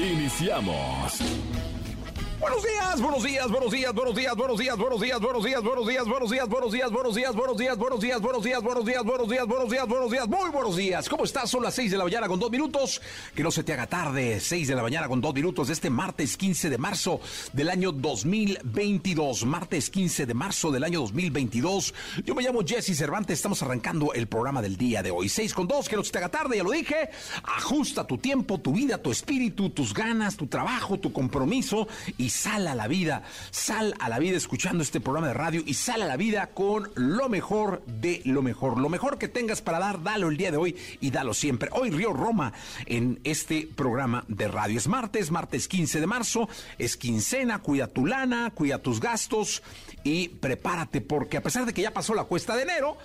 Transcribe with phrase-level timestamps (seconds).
[0.00, 1.18] Iniciamos.
[2.48, 5.86] Buenos días, buenos días, buenos días, buenos días, buenos días, buenos días, buenos días, buenos
[5.86, 9.04] días, buenos días, buenos días, buenos días, buenos días, buenos días, buenos días, buenos días,
[9.04, 11.08] buenos días, buenos días, buenos días, muy buenos días.
[11.10, 11.50] ¿Cómo estás?
[11.50, 13.02] Son las 6 de la mañana con dos minutos.
[13.34, 14.40] Que no se te haga tarde.
[14.40, 17.20] 6 de la mañana con dos minutos de este martes 15 de marzo
[17.52, 19.44] del año 2022.
[19.44, 21.94] Martes 15 de marzo del año 2022.
[22.24, 23.38] Yo me llamo Jesse Cervantes.
[23.38, 25.28] Estamos arrancando el programa del día de hoy.
[25.28, 27.10] 6 con 2, que no se te haga tarde, ya lo dije.
[27.42, 32.68] Ajusta tu tiempo, tu vida, tu espíritu, tus ganas, tu trabajo, tu compromiso y sal
[32.68, 36.06] a la vida Sal a la vida escuchando este programa de radio y sal a
[36.06, 38.78] la vida con lo mejor de lo mejor.
[38.78, 41.70] Lo mejor que tengas para dar, dalo el día de hoy y dalo siempre.
[41.72, 42.52] Hoy Río Roma
[42.86, 44.78] en este programa de radio.
[44.78, 49.62] Es martes, martes 15 de marzo, es quincena, cuida tu lana, cuida tus gastos
[50.04, 52.96] y prepárate porque a pesar de que ya pasó la cuesta de enero,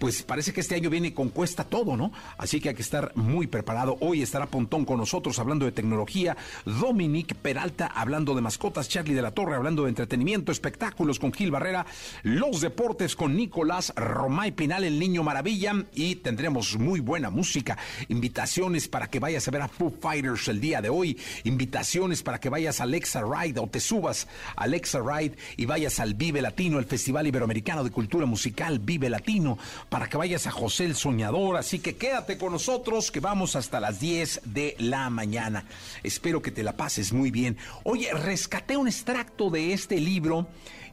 [0.00, 2.10] pues parece que este año viene con cuesta todo, ¿no?
[2.38, 3.98] Así que hay que estar muy preparado.
[4.00, 9.20] Hoy estará Pontón con nosotros hablando de tecnología, Dominique Peralta hablando de mascotas, Charlie de
[9.20, 11.84] la Torre hablando de entretenimiento, espectáculos con Gil Barrera,
[12.22, 17.76] los deportes con Nicolás Romay Pinal, el niño maravilla, y tendremos muy buena música,
[18.08, 22.40] invitaciones para que vayas a ver a Foo Fighters el día de hoy, invitaciones para
[22.40, 26.40] que vayas a Alexa Ride o te subas a Alexa Ride y vayas al Vive
[26.40, 29.58] Latino, el Festival Iberoamericano de Cultura Musical Vive Latino,
[29.90, 33.80] para que vayas a José el Soñador, así que quédate con nosotros que vamos hasta
[33.80, 35.66] las 10 de la mañana.
[36.04, 37.58] Espero que te la pases muy bien.
[37.82, 40.46] Oye, rescaté un extracto de este libro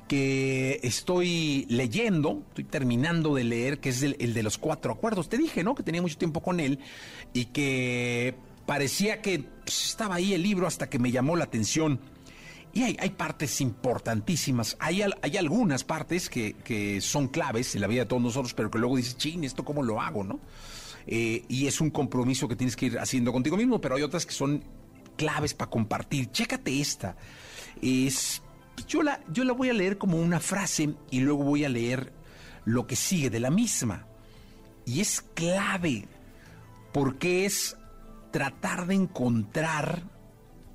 [0.08, 5.30] que estoy leyendo, estoy terminando de leer, que es el, de los cuatro acuerdos.
[5.30, 5.76] Te dije, ¿no?
[5.76, 6.80] Que tenía mucho tiempo con él
[7.34, 8.34] y que
[8.66, 12.00] parecía que pues, estaba ahí el libro hasta que me llamó la atención.
[12.78, 14.78] Y hay, partes importantísimas.
[14.80, 18.98] Hay, algunas partes que, son claves en la vida de todos nosotros, pero que luego
[18.98, 20.40] dices, ching, ¿esto cómo lo hago, no?
[21.08, 24.28] Eh, y es un compromiso que tienes que ir haciendo contigo mismo, pero hay otras
[24.28, 24.64] que son
[25.16, 26.30] claves para compartir.
[26.30, 27.16] Chécate esta
[27.82, 28.44] es,
[28.88, 32.14] yo la voy a leer como una frase y luego voy a leer
[32.64, 34.06] lo que sigue de la misma.
[34.86, 36.08] Y es clave,
[36.94, 37.76] porque es
[38.30, 40.04] tratar de encontrar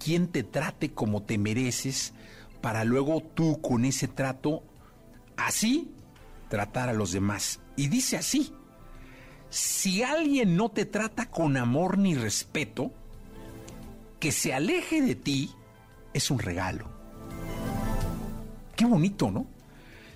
[0.02, 2.12] quien te trate como te mereces
[2.60, 4.62] para luego tú con ese trato
[5.36, 5.90] así
[6.48, 7.60] tratar a los demás.
[7.76, 8.52] Y dice así,
[9.50, 12.92] si alguien no te trata con amor ni respeto,
[14.18, 15.50] que se aleje de ti
[16.14, 16.90] es un regalo.
[18.76, 19.46] Qué bonito, ¿no?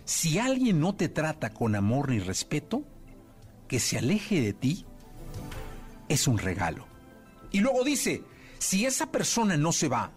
[0.05, 2.85] Si alguien no te trata con amor ni respeto,
[3.67, 4.87] que se aleje de ti
[6.09, 6.87] es un regalo.
[7.51, 8.23] Y luego dice,
[8.67, 10.13] si esa persona no se va,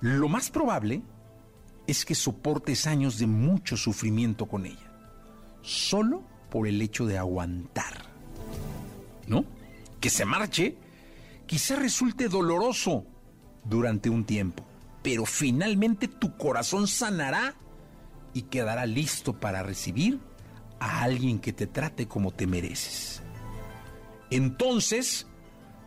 [0.00, 1.02] lo más probable
[1.86, 4.92] es que soportes años de mucho sufrimiento con ella,
[5.62, 8.12] solo por el hecho de aguantar.
[9.26, 9.44] ¿No?
[10.00, 10.76] Que se marche
[11.46, 13.06] quizá resulte doloroso
[13.64, 14.64] durante un tiempo
[15.04, 17.54] pero finalmente tu corazón sanará
[18.32, 20.18] y quedará listo para recibir
[20.80, 23.20] a alguien que te trate como te mereces.
[24.30, 25.26] Entonces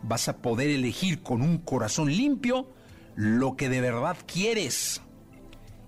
[0.02, 2.72] vas a poder elegir con un corazón limpio
[3.14, 5.02] lo que de verdad quieres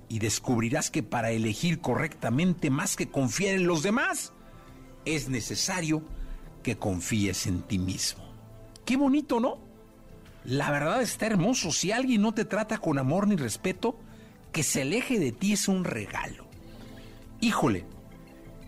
[0.08, 4.32] y descubrirás que para elegir correctamente más que confiar en los demás,
[5.04, 6.02] es necesario
[6.64, 8.24] que confíes en ti mismo.
[8.84, 9.58] Qué bonito, ¿no?
[10.44, 11.70] La verdad está hermoso.
[11.70, 14.00] Si alguien no te trata con amor ni respeto,
[14.50, 16.48] que se aleje de ti es un regalo.
[17.40, 17.84] Híjole,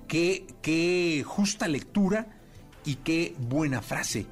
[0.07, 2.39] qué, qué justa lectura
[2.85, 4.27] y qué buena frase.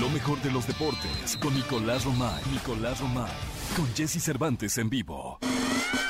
[0.00, 2.42] Lo mejor de los deportes con Nicolás Romay.
[2.52, 3.32] Nicolás Romay.
[3.76, 5.38] Con Jesse Cervantes en vivo.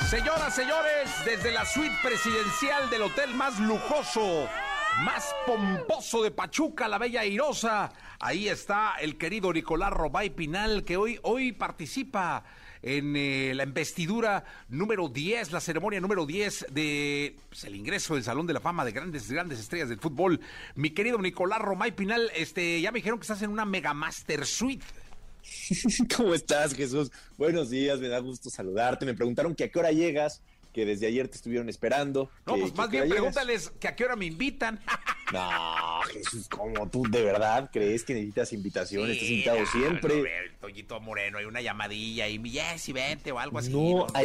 [0.09, 4.47] Señoras, señores, desde la suite presidencial del hotel más lujoso,
[5.03, 10.97] más pomposo de Pachuca, la Bella Irosa Ahí está el querido Nicolás Robay Pinal, que
[10.97, 12.43] hoy, hoy participa
[12.81, 18.23] en eh, la investidura número 10, la ceremonia número 10 de pues, el ingreso del
[18.23, 20.39] Salón de la Fama de grandes, grandes estrellas del fútbol.
[20.75, 24.45] Mi querido Nicolás Romay Pinal, este, ya me dijeron que estás en una Mega Master
[24.45, 24.85] Suite.
[26.15, 27.11] ¿Cómo estás, Jesús?
[27.37, 29.05] Buenos días, me da gusto saludarte.
[29.05, 30.41] Me preguntaron que a qué hora llegas
[30.77, 32.29] que desde ayer te estuvieron esperando.
[32.45, 33.15] No, que- pues que- más bien llegas.
[33.17, 34.79] pregúntales que a qué hora me invitan.
[35.33, 39.11] No, Jesús, ¿cómo tú de verdad crees que necesitas invitación?
[39.11, 40.15] Estás invitado no, siempre.
[40.21, 43.69] no, el Toñito Moreno, hay una llamadilla y yes, y vente o algo así.
[43.71, 44.21] No, no, a-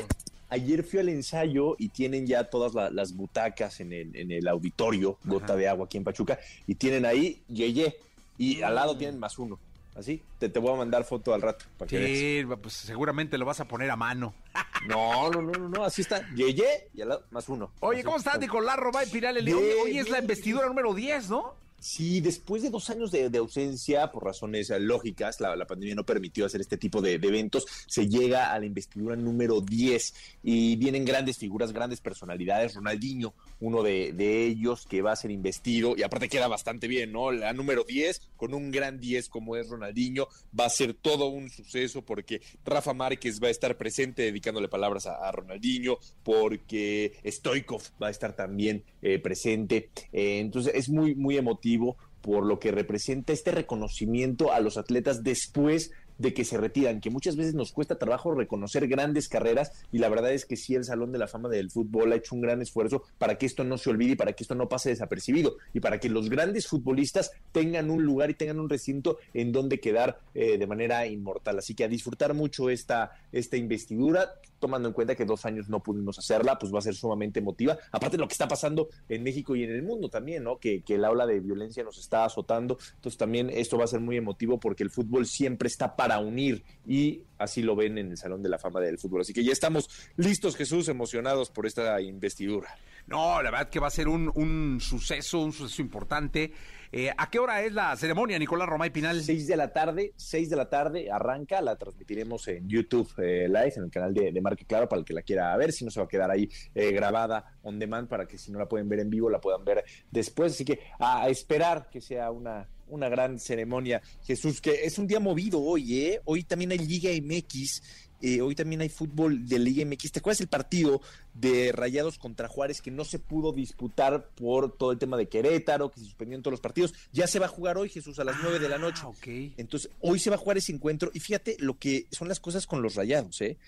[0.50, 4.46] ayer fui al ensayo y tienen ya todas la- las butacas en el, en el
[4.46, 6.38] auditorio, gota de agua aquí en Pachuca,
[6.68, 7.96] y tienen ahí Yeye,
[8.38, 8.74] y al Mm.
[8.76, 9.58] lado tienen más uno.
[9.94, 12.18] Así, te, te voy a mandar foto al rato para que veas.
[12.18, 14.34] Sí, pues seguramente lo vas a poner a mano.
[14.88, 16.28] No, no, no, no, no, así está.
[16.34, 17.70] Yeye y al lado más uno.
[17.78, 18.02] Oye.
[18.02, 19.36] ¿cómo estás, Nicolás Robay Piral?
[19.36, 21.54] Hoy, hoy es la investidura número 10, ¿no?
[21.82, 26.46] Sí, después de dos años de, ausencia, por razones eh, lógicas, la, pandemia no permitió
[26.46, 30.14] hacer este tipo de, eventos, se llega a la investidura número 10
[30.44, 32.74] y vienen grandes figuras, grandes personalidades.
[32.74, 34.12] Ronaldinho, uno de,
[34.46, 37.32] ellos que va a ser investido, y aparte queda bastante bien, ¿no?
[37.32, 41.50] La número 10, con un gran 10 como es Ronaldinho, va a ser todo un
[41.50, 47.82] suceso porque Rafa Márquez va a estar presente dedicándole palabras a, a Ronaldinho, porque Stoikov
[48.00, 49.90] va a estar también eh, presente.
[50.12, 55.22] Eh, entonces es muy, muy emotivo por lo que representa este reconocimiento a los atletas
[55.22, 59.98] después de que se retiran, que muchas veces nos cuesta trabajo reconocer grandes carreras y
[59.98, 62.40] la verdad es que sí el Salón de la Fama del Fútbol ha hecho un
[62.40, 65.56] gran esfuerzo para que esto no se olvide y para que esto no pase desapercibido
[65.74, 69.80] y para que los grandes futbolistas tengan un lugar y tengan un recinto en donde
[69.80, 71.58] quedar eh, de manera inmortal.
[71.58, 75.82] Así que a disfrutar mucho esta, esta investidura, tomando en cuenta que dos años no
[75.82, 77.76] pudimos hacerla, pues va a ser sumamente emotiva.
[77.90, 80.58] Aparte de lo que está pasando en México y en el mundo también, ¿no?
[80.58, 82.78] Que, que la ola de violencia nos está azotando.
[82.94, 86.62] Entonces también esto va a ser muy emotivo porque el fútbol siempre está para unir
[86.86, 89.22] y así lo ven en el Salón de la Fama del Fútbol.
[89.22, 92.78] Así que ya estamos listos, Jesús, emocionados por esta investidura.
[93.08, 96.52] No, la verdad que va a ser un suceso, un suceso importante.
[96.94, 99.22] Eh, ¿A qué hora es la ceremonia, Nicolás Romay Pinal?
[99.22, 103.72] 6 de la tarde, 6 de la tarde arranca, la transmitiremos en YouTube eh, Live,
[103.76, 105.90] en el canal de, de Marque Claro, para el que la quiera ver, si no
[105.90, 108.90] se va a quedar ahí eh, grabada on demand, para que si no la pueden
[108.90, 110.52] ver en vivo, la puedan ver después.
[110.52, 115.06] Así que a, a esperar que sea una, una gran ceremonia, Jesús, que es un
[115.06, 116.20] día movido hoy, ¿eh?
[116.26, 118.10] Hoy también hay Liga MX.
[118.22, 120.12] Eh, hoy también hay fútbol de Liga MX.
[120.12, 121.00] ¿Te acuerdas el partido
[121.34, 125.90] de Rayados contra Juárez que no se pudo disputar por todo el tema de Querétaro,
[125.90, 126.94] que se suspendieron todos los partidos?
[127.12, 129.02] Ya se va a jugar hoy, Jesús, a las nueve de la noche.
[129.04, 129.26] Ah, ok.
[129.56, 132.66] Entonces, hoy se va a jugar ese encuentro y fíjate lo que son las cosas
[132.66, 133.58] con los rayados, ¿eh?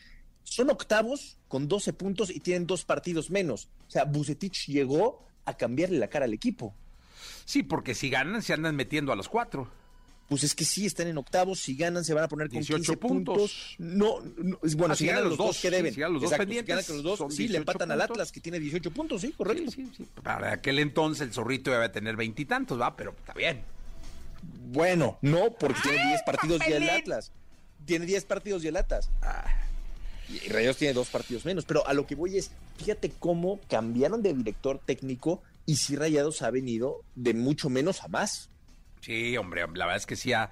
[0.44, 3.68] Son octavos con 12 puntos y tienen dos partidos menos.
[3.88, 6.74] O sea, Bucetich llegó a cambiarle la cara al equipo.
[7.44, 9.70] Sí, porque si ganan, se andan metiendo a los cuatro.
[10.28, 12.76] Pues es que sí, están en octavos, si ganan se van a poner con 18
[12.78, 13.36] 15 puntos.
[13.36, 13.74] puntos.
[13.78, 15.94] No, no, bueno, Ah, si ganan los dos, ¿qué sí, deben?
[15.94, 17.90] si ganan los dos Exacto, si pendientes, ganan con los dos, sí, le 18 empatan
[17.90, 18.14] al puntos.
[18.14, 19.70] Atlas, que tiene 18 puntos, sí, correcto.
[19.70, 20.08] Sí, sí, sí.
[20.22, 22.96] Para aquel entonces el zorrito iba a tener veintitantos, ¿va?
[22.96, 23.62] Pero está bien.
[24.72, 26.90] Bueno, no, porque tiene 10 partidos y el papelín!
[27.02, 27.32] Atlas.
[27.84, 29.10] Tiene 10 partidos y el Atlas.
[30.30, 31.66] Y Rayados tiene dos partidos menos.
[31.66, 36.40] Pero a lo que voy es, fíjate cómo cambiaron de director técnico y si Rayados
[36.42, 38.48] ha venido de mucho menos a más.
[39.04, 40.50] Sí, hombre, la verdad es que sí ha,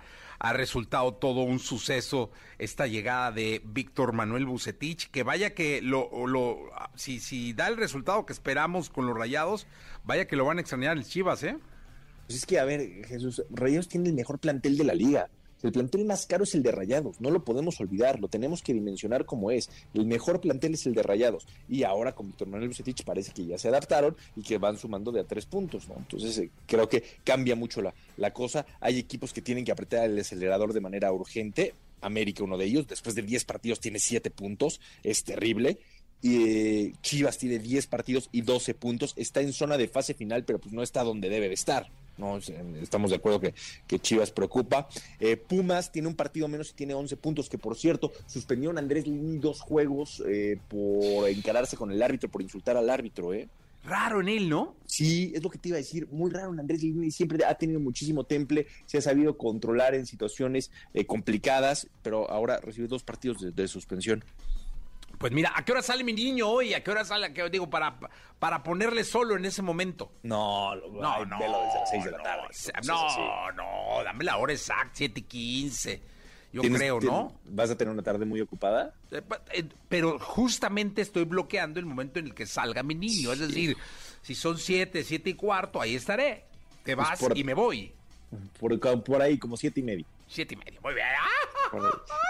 [0.52, 6.70] resultado todo un suceso esta llegada de Víctor Manuel Bucetich, que vaya que lo, lo
[6.94, 9.66] si, si da el resultado que esperamos con los rayados,
[10.04, 11.56] vaya que lo van a extrañar el Chivas, ¿eh?
[12.26, 15.30] Pues es que, a ver, Jesús, Rayados tiene el mejor plantel de la liga.
[15.62, 18.74] El plantel más caro es el de Rayados, no lo podemos olvidar, lo tenemos que
[18.74, 19.70] dimensionar como es.
[19.94, 21.46] El mejor plantel es el de Rayados.
[21.68, 25.12] Y ahora con Víctor Manuel Bucetich parece que ya se adaptaron y que van sumando
[25.12, 25.94] de a tres puntos, ¿no?
[25.96, 28.66] Entonces eh, creo que cambia mucho la, la cosa.
[28.80, 31.74] Hay equipos que tienen que apretar el acelerador de manera urgente.
[32.00, 35.78] América, uno de ellos, después de 10 partidos tiene 7 puntos, es terrible.
[36.20, 39.12] Y eh, Chivas tiene 10 partidos y 12 puntos.
[39.16, 41.88] Está en zona de fase final, pero pues no está donde debe de estar.
[42.22, 42.38] No,
[42.80, 43.52] estamos de acuerdo que,
[43.88, 44.88] que Chivas preocupa.
[45.18, 48.80] Eh, Pumas tiene un partido menos y tiene 11 puntos, que por cierto, suspendieron a
[48.80, 53.48] Andrés Lini dos juegos eh, por encararse con el árbitro, por insultar al árbitro, ¿eh?
[53.84, 54.76] Raro en él, ¿no?
[54.86, 57.56] Sí, es lo que te iba a decir, muy raro en Andrés Lini, siempre ha
[57.56, 63.02] tenido muchísimo temple, se ha sabido controlar en situaciones eh, complicadas, pero ahora recibe dos
[63.02, 64.24] partidos de, de suspensión.
[65.22, 66.74] Pues mira, ¿a qué hora sale mi niño hoy?
[66.74, 67.26] ¿A qué hora sale?
[67.26, 67.96] ¿A qué, digo, para,
[68.38, 70.12] para ponerle solo en ese momento.
[70.22, 72.42] No, No, ay, no, velo desde las 6 de la no, tarde.
[72.48, 73.20] pues, no, así.
[73.56, 76.02] no, dame la hora exacta, 7 y 15.
[76.52, 77.40] Yo ¿Tienes- creo, ¿no?
[77.46, 78.92] ¿Vas a tener una tarde muy ocupada?
[79.10, 79.22] Eh,
[79.54, 83.32] eh, Pero justamente estoy bloqueando el momento en el que salga mi niño.
[83.32, 83.74] Es decir,
[84.20, 86.44] si son 7, 7 y cuarto, ahí estaré.
[86.84, 87.92] Te Pues vas por- y me voy.
[88.58, 90.04] Por, por ahí, como siete y medio.
[90.26, 90.80] 7 y medio.
[90.82, 91.06] Muy bien.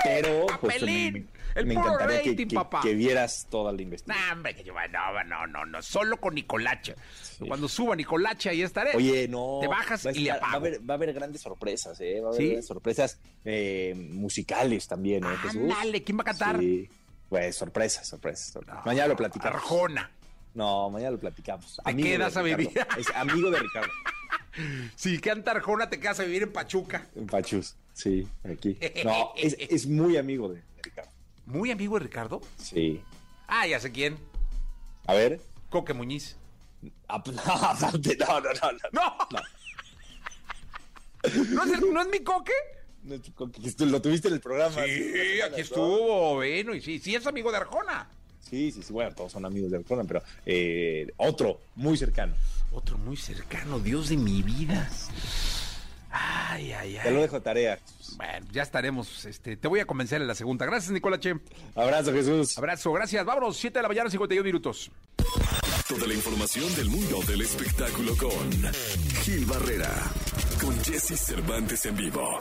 [0.04, 2.80] Pero pues, me, El me puro encantaría que, rating, que- papá.
[2.82, 4.26] que vieras toda la investigación.
[4.28, 6.94] No, hombre, que yo no, no, no, no, solo con Nicolache.
[7.46, 8.96] Cuando suba Nicolache, ahí estaré.
[8.96, 9.58] Oye, no.
[9.60, 12.20] Te bajas y le Va a, haber, va a haber grandes sorpresas, ¿eh?
[12.20, 15.28] Va a haber sorpresas eh, musicales también, ¿eh?
[15.50, 16.58] Ándale, ¿quién va a cantar?
[16.58, 16.88] Sí.
[17.28, 18.52] Pues sorpresa, sorpresa.
[18.52, 18.82] sorpresa.
[18.84, 19.56] mañana lo platicamos.
[19.56, 20.10] Arjona.
[20.54, 21.80] No, mañana lo platicamos.
[21.84, 22.70] Te quedas de a vivir.
[22.98, 23.90] Es amigo de Ricardo.
[24.96, 27.06] Si canta Arjona, te quedas a vivir en Pachuca.
[27.16, 27.74] En Pachus.
[27.94, 28.78] Sí, aquí.
[29.04, 31.10] No, es, es muy amigo de Ricardo.
[31.52, 32.40] Muy amigo de Ricardo.
[32.56, 33.00] Sí.
[33.46, 34.16] Ah, ya sé quién.
[35.06, 35.40] A ver.
[35.70, 36.36] Coque Muñiz.
[37.08, 38.92] Ah, pues, no, no, no, no, no.
[38.92, 39.16] ¡No!
[41.54, 42.52] ¿No, es el- no es mi Coque?
[43.04, 44.74] No, tú- con que tú Lo tuviste en el programa.
[44.84, 48.08] Sí, aquí estuvo, bueno, y sí, sí es amigo de Arjona.
[48.40, 48.92] Sí, sí, sí.
[48.92, 52.34] Bueno, todos son amigos de Ricardo, pero eh, otro muy cercano.
[52.72, 54.88] Otro muy cercano, Dios de mi vida.
[56.12, 57.22] Ay, ay, Te lo ay.
[57.22, 57.78] dejo tarea.
[58.16, 59.24] Bueno, ya estaremos.
[59.24, 60.66] Este, te voy a convencer en la segunda.
[60.66, 61.34] Gracias, Nicola Che.
[61.74, 62.58] Abrazo, Jesús.
[62.58, 63.24] Abrazo, gracias.
[63.24, 64.90] Vámonos, 7 de la mañana, 51 minutos.
[65.88, 68.50] Toda la información del mundo del espectáculo con
[69.24, 69.90] Gil Barrera,
[70.60, 72.40] con Jesse Cervantes en vivo.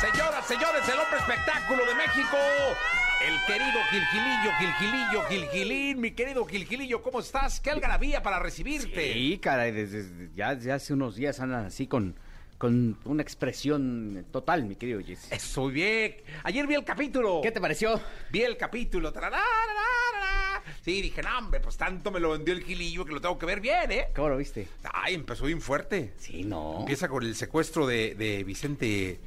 [0.00, 2.36] Señoras, señores, el hombre espectáculo de México.
[3.26, 7.60] El querido Gilgilillo, Gilgilillo, Gilgilín, mi querido Gilgilillo, ¿cómo estás?
[7.60, 9.12] Qué algarabía para recibirte.
[9.12, 12.18] Sí, caray, desde, desde- ya, ya hace unos días andan así con,
[12.60, 15.32] con una expresión total, mi querido Jesse.
[15.32, 16.16] Eso, bien.
[16.44, 17.40] Ayer vi el capítulo.
[17.42, 17.98] ¿Qué te pareció?
[18.30, 19.14] Vi el capítulo.
[20.82, 23.46] Sí, dije, no, hombre, pues tanto me lo vendió el Gilillo que lo tengo que
[23.46, 24.08] ver bien, ¿eh?
[24.14, 24.68] ¿Cómo lo viste?
[24.92, 26.12] Ay, empezó bien fuerte.
[26.18, 26.80] Sí, no.
[26.80, 29.20] Empieza con el secuestro de, de Vicente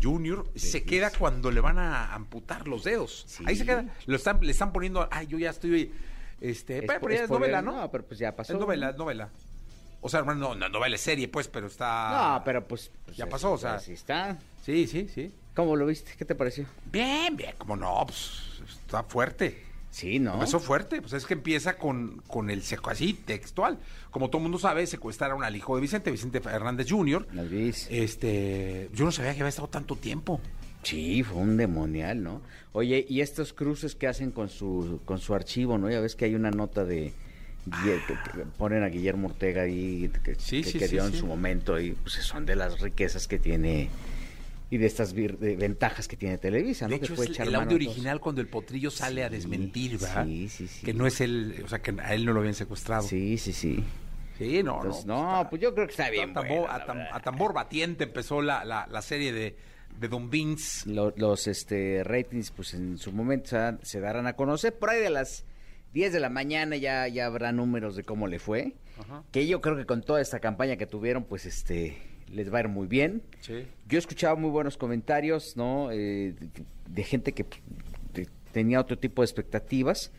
[0.00, 0.48] Junior.
[0.54, 3.24] Se queda cuando le van a amputar los dedos.
[3.26, 3.42] Sí.
[3.48, 3.84] Ahí se queda.
[4.06, 5.08] Lo están, le están poniendo.
[5.10, 5.92] Ay, yo ya estoy.
[6.40, 7.80] Este, pero, pero ya es spoiler, novela, ¿no?
[7.80, 8.52] No, pero pues ya pasó.
[8.52, 9.30] Es novela, es novela.
[10.06, 12.36] O sea, hermano, no, es serie, pues, pero está.
[12.36, 12.92] No, pero pues.
[13.04, 13.74] pues, Ya pasó, o sea.
[13.74, 14.38] Así está.
[14.62, 15.32] Sí, sí, sí.
[15.52, 16.12] ¿Cómo lo viste?
[16.16, 16.64] ¿Qué te pareció?
[16.92, 19.64] Bien, bien, como no, pues está fuerte.
[19.90, 20.34] Sí, ¿no?
[20.34, 23.80] Empezó fuerte, pues es que empieza con, con el seco así, textual.
[24.12, 27.26] Como todo el mundo sabe, secuestraron al hijo de Vicente, Vicente Hernández Jr.
[27.32, 27.88] Las vis.
[27.90, 30.40] Este, yo no sabía que había estado tanto tiempo.
[30.84, 32.42] Sí, fue un demonial, ¿no?
[32.70, 35.90] Oye, y estos cruces que hacen con su con su archivo, ¿no?
[35.90, 37.12] Ya ves que hay una nota de
[37.84, 41.26] que, que ponen a Guillermo Ortega ahí que, Sí, que- sí, que sí, en su
[41.26, 43.88] momento y pues son de las riquezas que tiene
[44.70, 46.90] y de estas vir- de ventajas que tiene Televisa, ¿no?
[46.94, 50.24] De que hecho, puede es el audio original cuando el potrillo sale a desmentir, ¿verdad?
[50.26, 50.84] sí, sí, sí.
[50.84, 53.02] Que no es él, o sea, que a él no lo habían secuestrado.
[53.06, 53.84] Sí, sí, sí.
[54.38, 55.22] Sí, no, Entonces, no.
[55.22, 56.30] no, está- pues yo creo que está bien.
[56.30, 59.56] a, tambor, bueno, a tam- a tambor batiente empezó la, la, la serie de,
[59.98, 60.90] de Don Vince.
[60.90, 65.00] Lo- los este ratings pues en su momento se, se darán a conocer por ahí
[65.00, 65.44] de las
[65.96, 69.22] 10 de la mañana ya ya habrá números de cómo le fue Ajá.
[69.32, 71.96] que yo creo que con toda esta campaña que tuvieron pues este
[72.30, 73.66] les va a ir muy bien Sí.
[73.88, 76.50] yo he escuchado muy buenos comentarios no Eh, de,
[76.86, 77.46] de gente que
[78.12, 80.12] de- tenía otro tipo de expectativas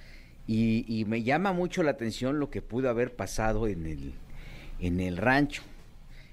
[0.48, 4.14] y, y me llama mucho la atención lo que pudo haber pasado en el
[4.80, 5.62] en el rancho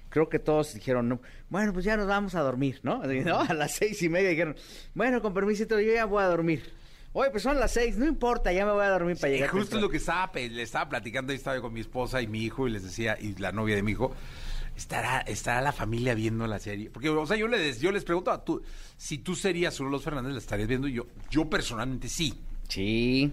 [0.09, 3.03] creo que todos dijeron, no, bueno, pues ya nos vamos a dormir, ¿no?
[3.25, 3.41] ¿no?
[3.41, 4.55] A las seis y media dijeron,
[4.93, 6.63] bueno, con permiso, yo ya voy a dormir.
[7.17, 9.49] Oye, pues son las seis, no importa, ya me voy a dormir para llegar.
[9.49, 9.85] justo es temprano".
[9.87, 12.71] lo que estaba, le estaba platicando, ahí estaba con mi esposa y mi hijo y
[12.71, 14.13] les decía, y la novia de mi hijo,
[14.75, 16.89] estará, estará la familia viendo la serie.
[16.89, 18.61] Porque, o sea, yo les, yo les pregunto, tú,
[18.97, 20.89] si tú serías uno de los Fernández, la estarías viendo.
[20.89, 22.33] Y Yo, yo personalmente sí.
[22.67, 23.31] Sí,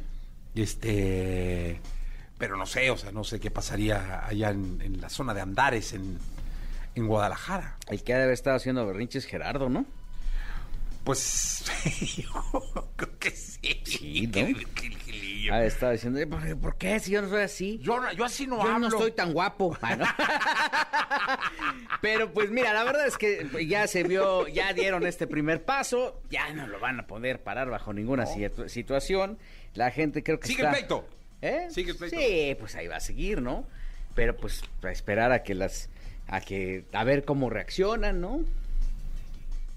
[0.55, 1.81] Este,
[2.39, 5.41] pero no sé, o sea, no sé qué pasaría allá en, en la zona de
[5.41, 6.19] Andares, en,
[6.95, 7.79] en Guadalajara.
[7.89, 9.87] el que ha de haber estado haciendo berrinches Gerardo, ¿no?
[11.05, 11.65] Pues,
[12.17, 13.81] yo creo que sí.
[13.85, 14.27] Sí,
[15.51, 15.59] ¿no?
[15.59, 17.01] De estar diciendo, "Eh, ¿por, qué?
[17.01, 17.79] Si yo no soy así.
[17.83, 18.89] Yo, yo así no Yo hablo.
[18.89, 19.77] no estoy tan guapo.
[19.83, 20.05] Ah, ¿no?
[22.01, 26.21] Pero pues mira, la verdad es que ya se vio, ya dieron este primer paso,
[26.31, 29.39] ya no lo van a poder parar bajo ninguna situ- situación.
[29.75, 30.71] La gente creo que Sigue está...
[30.71, 31.09] el pleito.
[31.41, 31.67] ¿Eh?
[31.71, 32.17] Sigue el pleito.
[32.19, 33.67] Sí, pues ahí va a seguir, ¿no?
[34.15, 35.89] Pero pues a esperar a que las
[36.29, 38.45] a que a ver cómo reaccionan, ¿no?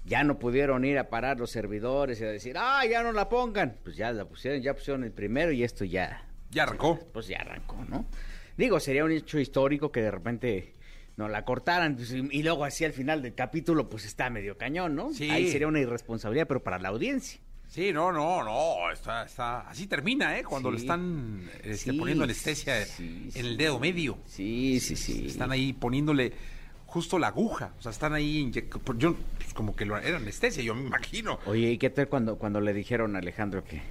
[0.06, 3.28] Ya no pudieron ir a parar los servidores y a decir, "Ah, ya no la
[3.28, 6.98] pongan." Pues ya la pusieron, ya pusieron el primero y esto ya Ya arrancó.
[7.12, 8.06] pues ya arrancó, ¿no?
[8.56, 10.72] Digo, sería un hecho histórico que de repente
[11.16, 14.56] no la cortaran pues, y, y luego así al final del capítulo pues está medio
[14.56, 15.12] cañón, ¿no?
[15.12, 15.28] Sí.
[15.30, 17.40] Ahí sería una irresponsabilidad, pero para la audiencia.
[17.68, 20.44] Sí, no, no, no, está, está, así termina, ¿eh?
[20.44, 20.74] Cuando Sí.
[20.76, 24.18] le están este, Sí, poniendo anestesia sí, en el dedo medio.
[24.26, 25.26] Sí, sí, sí.
[25.26, 26.32] Están ahí poniéndole
[26.86, 30.74] justo la aguja, o sea, están ahí, yo, pues, como que lo, era anestesia, yo
[30.74, 31.38] me imagino.
[31.46, 33.82] Oye, ¿y qué tal cuando, cuando le dijeron a Alejandro que,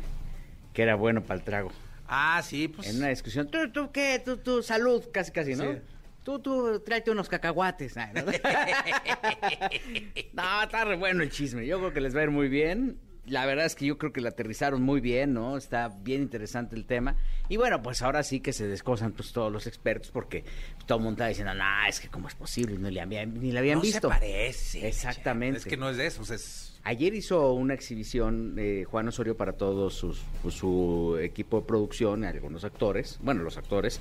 [0.74, 1.72] que era bueno para el trago?
[2.08, 2.90] Ah, sí, pues.
[2.90, 4.22] En una discusión, ¿tú, tú qué?
[4.24, 5.04] ¿Tú, tú, salud?
[5.12, 5.64] Casi, casi, ¿no?
[5.64, 5.80] Sí.
[6.24, 7.98] Tú, tú, tráete unos cacahuates.
[7.98, 8.24] Ah, ¿no?
[10.34, 11.68] no, está re bueno el chisme.
[11.68, 12.98] Yo creo que les va a ir muy bien.
[13.28, 15.58] La verdad es que yo creo que la aterrizaron muy bien, ¿no?
[15.58, 17.16] Está bien interesante el tema.
[17.50, 20.44] Y bueno, pues ahora sí que se descosan pues todos los expertos porque
[20.86, 23.52] todo el mundo está diciendo, no, es que cómo es posible, no le habían, ni
[23.52, 24.10] la habían no visto.
[24.10, 24.88] se parece.
[24.88, 25.60] Exactamente.
[25.60, 26.80] Es que no es de esos, es...
[26.84, 32.24] Ayer hizo una exhibición eh, Juan Osorio para todos sus, pues, su equipo de producción,
[32.24, 34.00] algunos actores, bueno, los actores,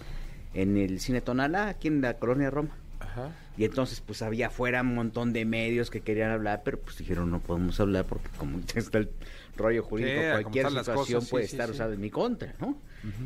[0.52, 2.76] en el Cine Tonala, aquí en la colonia Roma.
[3.14, 3.30] Ajá.
[3.56, 7.30] Y entonces, pues había afuera un montón de medios que querían hablar, pero pues dijeron
[7.30, 9.11] no podemos hablar porque como está el
[9.56, 11.75] rollo jurídico, Sí, cualquier situación cosas, puede sí, estar sí.
[11.75, 12.76] usada en mi contra, ¿no?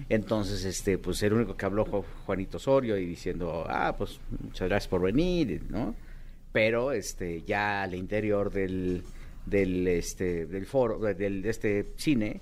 [0.08, 4.68] Entonces, este, pues el único que habló fue Juanito Osorio y diciendo, ah, pues muchas
[4.68, 5.94] gracias por venir, ¿no?
[6.50, 9.04] Pero, este, ya al interior del,
[9.46, 12.40] del, este, del foro, del, de este cine,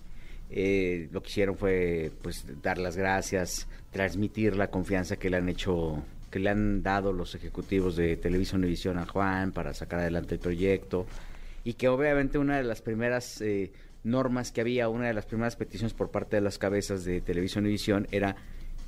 [0.49, 5.51] eh, lo que hicieron fue, pues, dar las gracias, transmitir la confianza que le han
[5.51, 10.35] hecho que le han dado los ejecutivos de Televisión Univisión a Juan para sacar adelante
[10.35, 11.07] el proyecto
[11.65, 13.73] y que obviamente una de las primeras eh,
[14.05, 17.65] normas que había, una de las primeras peticiones por parte de las cabezas de Televisión
[17.65, 18.37] Univisión era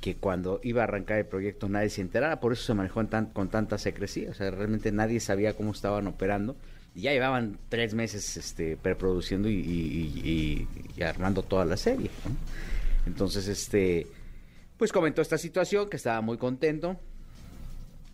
[0.01, 3.27] que cuando iba a arrancar el proyecto nadie se enterara, por eso se manejó tan-
[3.27, 6.55] con tanta secrecía, o sea, realmente nadie sabía cómo estaban operando
[6.95, 10.67] y ya llevaban tres meses este, preproduciendo y, y- y-
[10.97, 12.09] y armando toda la serie.
[12.25, 12.35] ¿no?
[13.05, 14.07] Entonces, este,
[14.77, 16.97] pues comentó esta situación, que estaba muy contento,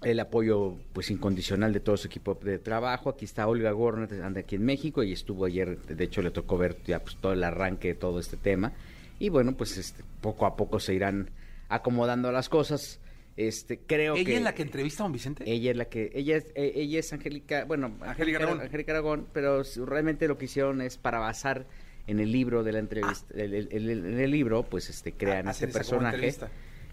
[0.06, 3.10] el apoyo pues incondicional de todo su equipo de trabajo.
[3.10, 6.58] Aquí está Olga Gornet, anda aquí en México y estuvo ayer, de hecho le tocó
[6.58, 8.72] ver ya pues todo el arranque de todo este tema.
[9.20, 11.30] Y bueno, pues este, poco a poco se irán
[11.70, 13.00] acomodando las cosas.
[13.38, 15.44] Este, creo ¿Ella que es la que entrevista a don Vicente?
[15.46, 18.62] ella es la que ella es eh, ella es Angélica, bueno, Angélica Aragón.
[18.62, 21.66] Angélica Aragón, pero realmente lo que hicieron es para basar
[22.08, 25.48] en el libro de la entrevista, el- el- el- en el libro, pues este crean
[25.48, 26.34] Ah, este personaje.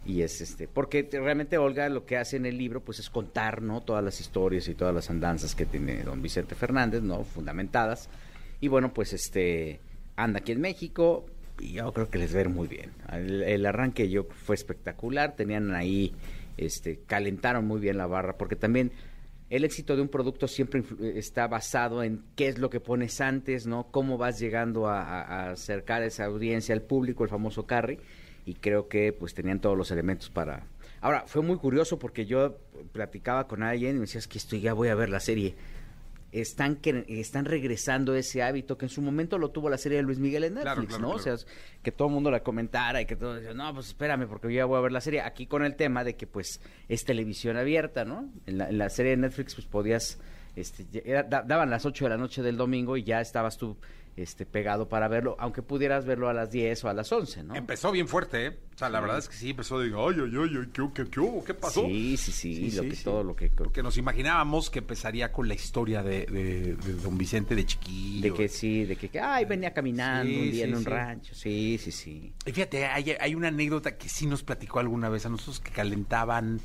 [0.04, 3.08] Y es este, porque te- realmente Olga lo que hace en el libro pues es
[3.10, 3.80] contar, ¿no?
[3.82, 7.22] Todas las historias y todas las andanzas que tiene don Vicente Fernández, ¿no?
[7.24, 8.08] Fundamentadas.
[8.60, 9.80] Y bueno, pues este
[10.16, 11.26] anda aquí en México
[11.60, 12.90] y yo creo que les ir muy bien.
[13.12, 16.12] El, arranque yo fue espectacular, tenían ahí
[16.56, 18.92] este calentaron muy bien la barra porque también
[19.50, 20.82] el éxito de un producto siempre
[21.14, 23.86] está basado en qué es lo que pones antes, ¿no?
[23.90, 25.56] Cómo vas llegando a, a- a
[26.06, 27.98] esa audiencia al público, el famoso carry,
[28.44, 30.66] y creo que pues tenían todos los elementos para...
[31.00, 32.58] Ahora, fue muy curioso porque yo
[32.92, 35.54] platicaba con alguien y me decía, es que estoy, ya voy a ver la serie.
[36.30, 40.02] Están, que, están regresando ese hábito que en su momento lo tuvo la serie de
[40.04, 41.14] Luis Miguel en Netflix, Claro, claro, ¿no?
[41.22, 41.34] claro.
[41.34, 41.46] O sea,
[41.82, 44.54] que todo el mundo la comentara y que todo decía, no, pues espérame porque yo
[44.58, 45.20] ya voy a ver la serie.
[45.20, 48.30] Aquí con el tema de que pues es televisión abierta, ¿no?
[48.46, 50.18] En la, en la serie de Netflix pues podías,
[50.56, 53.76] este, era- daban las 8 de la noche del domingo y ya estabas tú
[54.16, 57.54] este, pegado para verlo, aunque pudieras verlo a las 10 o a las 11, ¿no?
[57.54, 58.58] Empezó bien fuerte, ¿eh?
[58.74, 61.42] O sea, la verdad es que sí, empezó de, ay, ay, ay, ay, ¿qué, qué,
[61.46, 61.84] qué pasó?
[61.86, 63.48] Sí, sí, sí, Sí, lo sí, que todo lo que...
[63.48, 68.22] Porque nos imaginábamos que empezaría con la historia de, de- de don Vicente de chiquillo.
[68.32, 71.34] De que sí, de que, que, ay, venía caminando un día en un rancho.
[71.34, 72.32] Sí, sí, sí.
[72.44, 75.70] Y fíjate, hay, hay una anécdota que sí nos platicó alguna vez a nosotros que
[75.70, 76.60] calentaban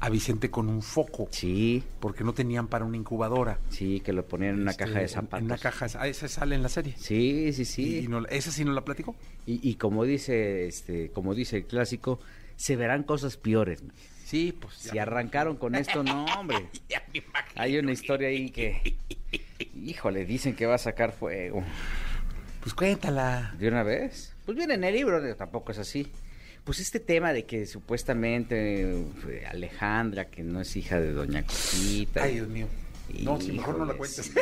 [0.00, 3.58] a Vicente con un foco Sí, porque no tenían para una incubadora.
[3.68, 5.38] sí, que lo ponían en una Este, caja de zapatos.
[5.40, 6.94] En una caja, ah, esa sale en la serie.
[6.96, 7.98] Sí, sí, sí.
[8.04, 9.14] Y, no- esa sí no la platicó.
[9.46, 12.18] Y, y como dice, este, como dice el clásico,
[12.56, 13.82] se verán cosas peores.
[14.24, 14.74] Sí, pues.
[14.74, 16.68] Si arrancaron con esto, no, hombre.
[16.88, 17.60] ya me imagino.
[17.60, 18.94] Hay una historia ahí que,
[19.74, 21.62] híjole, dicen que va a sacar fuego.
[22.62, 23.54] Pues cuéntala.
[23.58, 24.34] ¿De una vez?
[24.46, 26.06] Pues viene en el libro, tampoco es así.
[26.64, 32.22] Pues este tema de que supuestamente eh, Alejandra, que no es hija de Doña Cosita.
[32.24, 32.66] Ay, Dios mío.
[33.22, 34.26] No, sí, mejor no la cuentes.
[34.26, 34.40] Sí.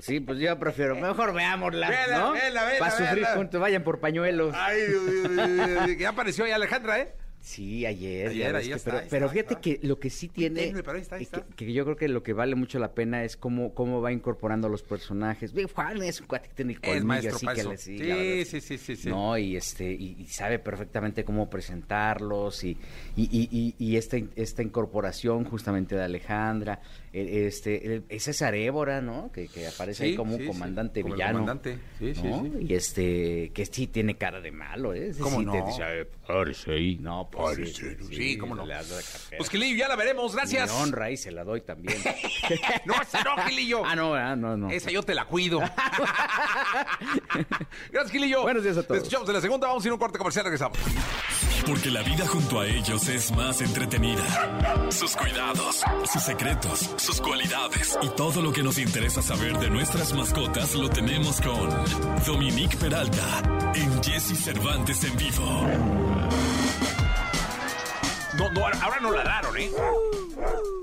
[0.00, 2.32] Sí, pues yo prefiero, mejor veámosla, Vela, ¿no?
[2.32, 4.54] vela, vela, Para sufrir juntos, vayan por pañuelos.
[4.56, 5.98] Ay, Dios Dios.
[5.98, 7.14] Ya apareció ahí Alejandra, ¿eh?
[7.42, 8.28] Sí, ayer.
[8.28, 9.60] Ayer, que- está, pero pero fíjate está.
[9.62, 10.72] que lo que sí tiene.
[10.74, 11.26] pero ahí
[11.56, 14.66] que, yo creo que lo que vale mucho la pena es cómo, cómo va incorporando
[14.66, 15.52] a los personajes.
[15.74, 18.60] Juan es un cuate que tiene colmillo, maestro así que le- sí, Sí, verdad sí,
[18.60, 19.08] sí, sí, sí.
[19.08, 22.76] No, y este, y, y sabe perfectamente cómo presentarlos, y,
[23.16, 28.54] y, y, y- y esta, esta incorporación justamente de Alejandra, el- este, el- es César
[28.54, 29.30] Évora, ¿no?
[29.32, 30.46] Que, que aparece ahí Sí, como sí, un sí.
[30.46, 31.38] comandante Como el villano.
[31.40, 31.78] comandante.
[31.98, 32.44] Sí, sí, ¿no?
[32.44, 32.52] sí.
[32.68, 35.08] Y este, que sí tiene cara de malo, ¿eh?
[35.08, 35.52] Ese ¿Cómo sí no?
[35.52, 36.96] te dice, "Ay, párese ahí.
[37.00, 38.64] No, pues sí, Párese, sí, cómo no.
[39.36, 40.70] Pues Gilillo, ya la veremos, gracias.
[40.72, 41.98] Me honra y se la doy también.
[42.86, 43.84] No, esa no, Gilillo.
[43.84, 44.70] ah, no, ah, no, no.
[44.70, 45.60] Esa yo te la cuido.
[47.90, 48.42] Gracias, Gilillo.
[48.42, 48.88] Buenos días a todos.
[48.88, 49.66] Te escuchamos en la segunda.
[49.68, 50.44] Vamos a ir a un corte comercial.
[50.44, 50.78] Regresamos.
[51.66, 54.90] Porque la vida junto a ellos es más entretenida.
[54.90, 60.12] Sus cuidados, sus secretos, sus cualidades y todo lo que nos interesa saber de nuestras
[60.12, 61.68] mascotas lo tenemos con
[62.26, 63.42] Dominique Peralta
[63.74, 65.66] en Jesse Cervantes en vivo.
[68.36, 69.70] No, no, ahora no ladraron, ¿eh?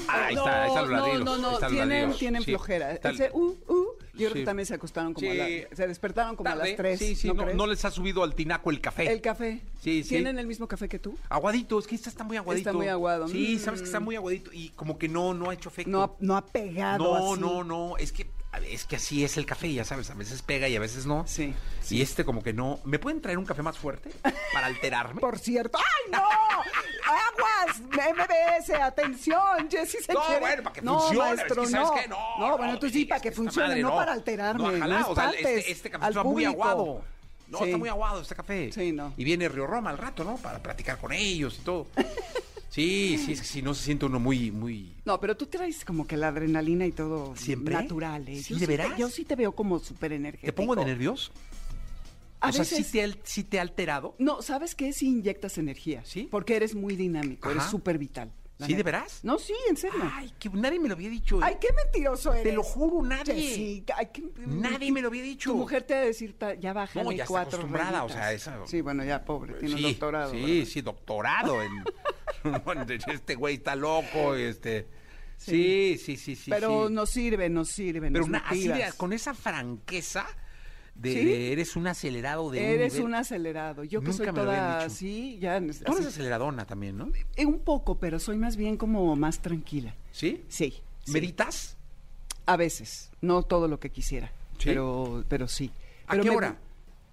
[0.07, 1.23] Ah, ahí está, ahí está el no, ladrido.
[1.25, 2.93] no, no, tienen, tienen Sí, flojera.
[2.93, 3.85] Ese, uh, uh,
[4.17, 5.39] Yo creo que también se acostaron como Sí.
[5.39, 6.99] a la- se despertaron como a las 3.
[6.99, 9.11] Sí, sí, ¿no, no, les ha subido al tinaco el café.
[9.11, 9.61] El café.
[9.81, 10.09] Sí, sí.
[10.09, 11.17] ¿Tienen el mismo café que tú?
[11.29, 12.69] Aguadito, es que este está muy aguadito.
[12.69, 13.27] Está muy aguado.
[13.27, 13.59] Sí, Mm.
[13.59, 15.91] sabes que está muy aguadito y como que no, no ha hecho efecto.
[15.91, 17.41] No ha, no ha pegado no, así.
[17.41, 18.27] no, no, es que
[18.65, 21.25] es que así es el café, ya sabes, a veces pega y a veces no.
[21.27, 21.53] Sí,
[21.89, 22.79] Y este como que no.
[22.83, 24.09] ¿Me pueden traer un café más fuerte
[24.53, 25.19] para alterarme?
[25.21, 25.77] Por cierto.
[25.77, 26.23] ¡Ay, no!
[27.07, 27.81] ¡Aguas!
[27.81, 29.69] MBS, atención.
[29.69, 30.39] Jessy se No, quiere...
[30.41, 31.95] bueno, para que no, funcione, maestro, es que, ¿sabes no.
[31.95, 32.07] qué?
[32.07, 34.63] No, No, bueno, no, tú sí, para que funcione, madre, no, para alterarme.
[34.63, 37.03] No, ojalá, o sea, este, este café está muy aguado.
[37.47, 37.63] No, Sí.
[37.65, 38.71] está muy aguado este café.
[38.73, 39.13] Sí, no.
[39.15, 40.35] Y viene Río Roma al rato, ¿no?
[40.37, 41.87] Para platicar con ellos y todo.
[42.69, 44.93] Sí, sí, es que si no se siente uno muy, muy...
[45.05, 47.73] No, pero tú traes como que la adrenalina y todo ¿Siempre?
[47.75, 48.27] natural.
[48.27, 48.43] ¿eh?
[48.43, 48.97] ¿Sí, Yo de te- veras?
[48.97, 50.45] yo sí te veo como súper energético.
[50.47, 51.31] ¿Te pongo de nervios?
[52.39, 52.65] A o sea.
[52.65, 54.15] ¿sí te, sí te ha alterado?
[54.19, 54.93] No, ¿sabes qué?
[54.93, 56.03] Si inyectas energía.
[56.05, 56.27] ¿Sí?
[56.29, 58.31] Porque eres muy dinámico, eres súper vital.
[58.59, 59.19] ¿Sí, de veras?
[59.23, 59.99] No, sí, en serio.
[60.01, 61.37] Ay, que nadie me lo había dicho.
[61.39, 61.43] ¿eh?
[61.43, 62.43] Ay, qué mentiroso eres.
[62.43, 63.83] Te lo juro, nadie.
[63.95, 65.51] Ay, qué- Nadie me lo había dicho.
[65.51, 68.33] Tu mujer te va a decir, ya bájale No, ya está cuatro acostumbrada, o sea,
[68.33, 70.31] esa- Sí, bueno, ya, pobre, tiene un Sí, doctorado.
[70.31, 70.65] Sí, ¿verdad?
[70.71, 71.69] sí, doctorado en...
[73.07, 74.87] Este güey está loco, este...
[75.37, 76.49] Sí, sí, sí, sí.
[76.49, 76.93] Pero sí.
[76.93, 80.25] nos sirve, nos sirve, Pero nos una- así de- con esa franqueza
[80.95, 81.25] de, ¿Sí?
[81.25, 83.83] de eres un acelerado de un Eres nivel- un acelerado.
[83.83, 85.59] Yo que Nunca soy me toda así, ya...
[85.61, 87.11] Tú así- eres aceleradona también, ¿no?
[87.35, 89.93] eh, un poco, pero soy más bien como más tranquila.
[90.11, 90.43] ¿Sí?
[90.47, 90.73] Sí.
[91.05, 91.11] sí.
[91.11, 91.77] ¿Meditas?
[92.47, 94.69] A veces, no todo lo que quisiera, ¿Sí?
[94.69, 95.69] pero, pero sí.
[96.07, 96.57] ¿A Pero qué me- hora?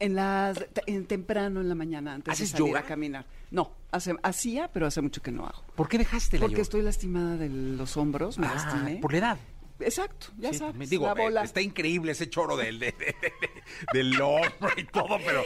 [0.05, 2.81] En las, en temprano en la mañana antes ¿Haces de salir yoga?
[2.81, 3.27] a caminar.
[3.51, 5.63] No, hace, hacía, pero hace mucho que no hago.
[5.75, 6.63] ¿Por qué dejaste la Porque yoga?
[6.63, 8.97] estoy lastimada de los hombros, me Ah, lastimé.
[9.01, 9.39] por la edad.
[9.81, 11.41] Exacto, ya Sí, sabes, digo, la bola.
[11.43, 13.54] eh, está increíble ese choro del, de- de- de-
[13.93, 15.43] del hombro y todo, pero...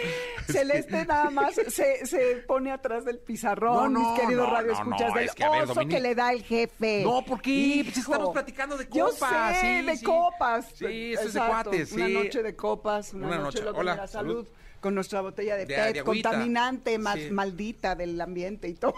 [0.47, 5.09] Celeste nada más se, se pone atrás del pizarrón, No, no, mis queridos no, radioescuchas,
[5.09, 7.03] no, del es que, ver, oso Dominique- que le da el jefe.
[7.05, 7.83] No, ¿por qué?
[7.85, 8.13] Pues Hijo.
[8.13, 10.05] estamos platicando de Yo copas, sé, sí, de sí.
[10.05, 10.67] copas.
[10.75, 12.13] Sí, esto es de cuates, Una sí.
[12.15, 13.79] noche de copas, una, Una noche, noche.
[13.79, 14.45] Hola, salud.
[14.45, 14.49] salud.
[14.81, 17.31] Con nuestra botella de, De- PET, de contaminante, Sí.
[17.33, 18.95] maldita del ambiente y todo.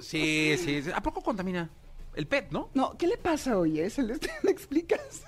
[0.00, 0.90] Sí, sí, sí.
[0.94, 1.70] ¿A poco contamina?
[2.14, 2.68] El PET, ¿no?
[2.74, 3.90] No, ¿qué le pasa hoy, eh?
[3.90, 4.28] Celeste?
[4.42, 5.22] ¿Me explicas?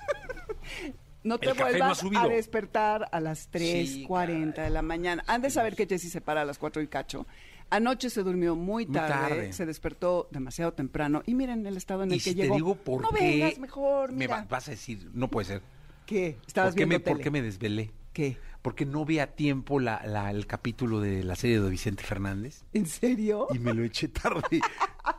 [1.23, 5.23] No te no vuelvas a despertar a las Sí, 3.40 de la mañana.
[5.27, 7.27] Han de saber que Jessy se para a las 4 y cacho.
[7.69, 9.53] Anoche se durmió muy Muy tarde, tarde.
[9.53, 12.53] se despertó demasiado temprano y miren el estado en el Y que si llegó.
[12.55, 13.23] te digo por no qué...
[13.23, 14.37] vengas mejor, me mira.
[14.41, 15.61] va- vas a decir, no puede ser.
[16.05, 16.37] ¿Qué?
[16.47, 17.23] ¿Estabas ¿Por qué, me, viendo ¿Por tele?
[17.23, 17.91] qué me desvelé?
[18.11, 18.37] ¿Qué?
[18.61, 22.63] Porque no vi a tiempo la, la- el capítulo de la serie de Vicente Fernández
[22.73, 23.47] ¿En serio?
[23.53, 24.61] y me lo eché tarde.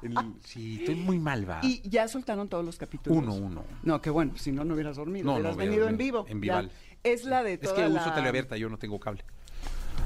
[0.02, 1.58] El- sí, estoy muy mal, va.
[1.62, 3.18] Y ya soltaron todos los capítulos.
[3.18, 3.64] Uno, uno.
[3.82, 5.24] No, qué bueno, si no, no hubieras dormido.
[5.26, 6.24] No, no hubieras hubiera venido en vivo.
[6.28, 6.40] En.
[6.40, 6.70] Vival.
[7.02, 8.00] Es la de Es toda que la...
[8.00, 9.24] uso teleabierta, yo no tengo cable.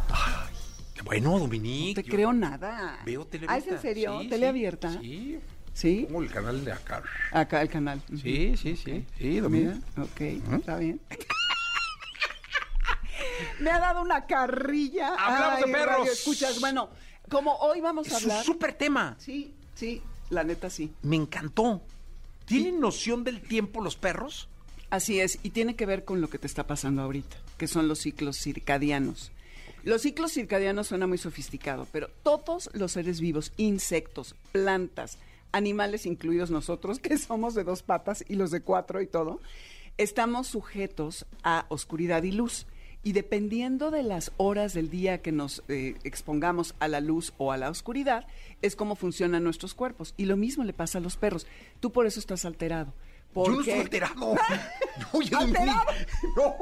[0.08, 0.54] Ay,
[0.94, 2.00] qué bueno, Dominique.
[2.00, 3.00] No te creo nada.
[3.04, 3.54] Veo teleabierta.
[3.54, 4.18] ¿Ah, es en serio?
[4.22, 4.98] Sí, ¿Teleabierta?
[5.00, 5.38] Sí.
[5.74, 6.06] ¿Sí?
[6.08, 7.02] Pongo el canal de acá.
[7.32, 8.00] Acá el canal.
[8.16, 9.04] Sí, sí, sí.
[9.18, 9.78] Sí, Dominique.
[9.98, 10.20] Ok,
[10.58, 10.98] está bien.
[13.60, 15.14] Me ha dado una carrilla.
[15.14, 16.08] Hablamos de perros.
[16.08, 16.90] Escuchas, bueno,
[17.30, 18.44] como hoy vamos a Es un hablar.
[18.44, 19.16] súper tema.
[19.18, 20.92] Sí, sí, la neta sí.
[21.02, 21.82] Me encantó.
[22.44, 24.48] ¿Tienen noción del tiempo los perros?
[24.88, 27.88] Así es, y tiene que ver con lo que te está pasando ahorita, que son
[27.88, 29.32] los ciclos circadianos.
[29.82, 35.18] Los ciclos circadianos suena muy sofisticado, pero todos los seres vivos, insectos, plantas,
[35.50, 39.40] animales, incluidos nosotros, que somos de dos patas y los de cuatro y todo,
[39.98, 42.66] estamos sujetos a oscuridad y luz.
[43.06, 47.52] Y dependiendo de las horas del día que nos eh, expongamos a la luz o
[47.52, 48.26] a la oscuridad,
[48.62, 50.12] es como funcionan nuestros cuerpos.
[50.16, 51.46] Y lo mismo le pasa a los perros.
[51.78, 52.92] Tú por eso estás alterado.
[53.44, 54.34] Yo no porque- estoy alterado.
[55.12, 55.84] No, yo ¿Alterado?
[56.36, 56.56] No.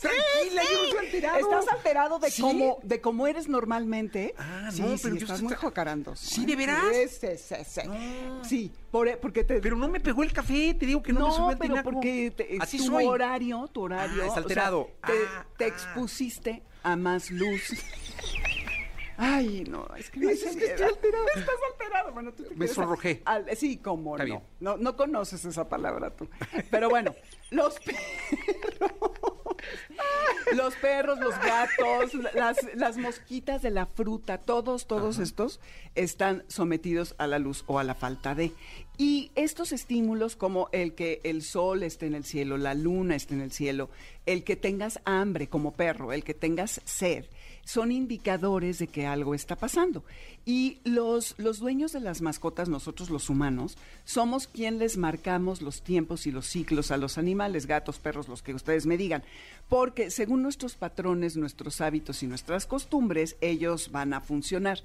[0.00, 1.38] Tranquila, yo no estoy alterado.
[1.38, 2.42] Estás alterado de ¿Sí?
[2.42, 4.34] cómo de cómo eres normalmente.
[4.38, 6.24] Ah, sí, no, sí, pero yo estás estoy- muy jacarandoso.
[6.26, 6.46] ¿Sí, ¿eh?
[6.46, 6.82] de veras?
[7.10, 7.80] Sí, sí, sí.
[8.42, 11.32] Sí, por, porque te Pero no me pegó el café, te digo que no, me
[11.32, 11.90] subió no, el pero tinaco.
[11.90, 13.04] porque te- Así tu soy.
[13.06, 14.90] horario, tu horario, Ah, está o sea, alterado.
[15.06, 15.68] te, Ah, te ah.
[15.68, 17.62] expusiste a más luz.
[19.16, 21.26] Ay, no, es que, que estoy alterado.
[21.36, 22.12] Estás alterado.
[22.12, 23.22] Bueno, tú te Me sonrojé.
[23.24, 24.42] al- sí, Está no.
[24.60, 24.76] no.
[24.76, 26.28] No conoces esa palabra tú.
[26.70, 27.14] Pero bueno,
[27.50, 28.02] los perros.
[30.54, 35.58] Los perros, los gatos, las, las mosquitas de la fruta, todos, todos estos
[35.94, 38.52] están sometidos a la luz o a la falta de.
[38.98, 43.34] Y estos estímulos como el que el sol esté en el cielo, la luna esté
[43.34, 43.88] en el cielo,
[44.26, 47.24] el que tengas hambre como perro, el que tengas sed,
[47.64, 50.04] son indicadores de que algo está pasando.
[50.46, 55.82] Y los, los dueños de las mascotas, nosotros los humanos, somos quien les marcamos los
[55.82, 59.24] tiempos y los ciclos a los animales, gatos, perros, los que ustedes me digan.
[59.68, 64.80] Porque según nuestros patrones, nuestros hábitos y nuestras costumbres, ellos van a funcionar.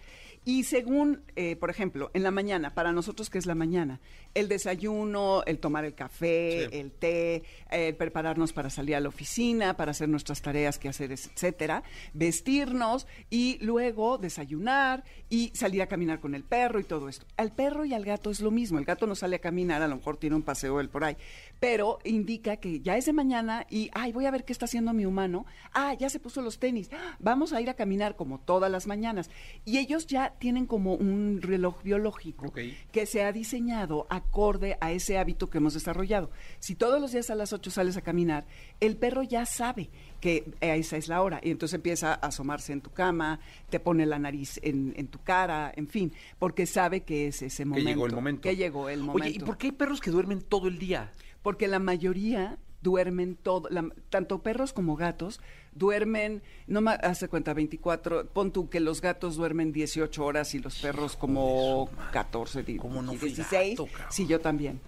[0.45, 3.99] Y según, eh, por ejemplo, en la mañana, para nosotros, ¿qué es la mañana?
[4.33, 6.77] El desayuno, el tomar el café, Sí.
[6.77, 11.83] el té, el prepararnos para salir a la oficina, para hacer nuestras tareas, quehaceres, etcétera,
[12.13, 17.25] vestirnos y luego desayunar y salir a caminar con el perro y todo esto.
[17.37, 18.79] Al perro y al gato es lo mismo.
[18.79, 21.17] El gato no sale a caminar, a lo mejor tiene un paseo él por ahí,
[21.59, 24.93] pero indica que ya es de mañana y, ay, voy a ver qué está haciendo
[24.93, 25.45] mi humano.
[25.73, 26.89] Ah, ya se puso los tenis.
[27.19, 29.29] Vamos a ir a caminar como todas las mañanas.
[29.65, 32.53] Y ellos ya tienen como un reloj biológico
[32.91, 36.31] que se ha diseñado acorde a ese hábito que hemos desarrollado.
[36.59, 38.45] Si todos los días a las 8 sales a caminar,
[38.79, 42.81] el perro ya sabe que esa es la hora y entonces empieza a asomarse en
[42.81, 47.27] tu cama, te pone la nariz en, en tu cara, en fin, porque sabe que
[47.27, 47.89] es ese Que momento.
[47.89, 48.41] llegó el momento.
[48.41, 49.25] Que llegó el momento.
[49.27, 51.11] Oye, ¿y por qué hay perros que duermen todo el día?
[51.41, 55.41] Porque la mayoría duermen todo, la- tanto perros como gatos
[55.73, 60.59] duermen, no me hace cuenta, 24, pon tú que los gatos duermen 18 horas y
[60.59, 63.71] los perros como 14, di- ¿Cómo no fui 16.
[63.77, 64.07] gato, cabrón?
[64.11, 64.79] sí, yo también.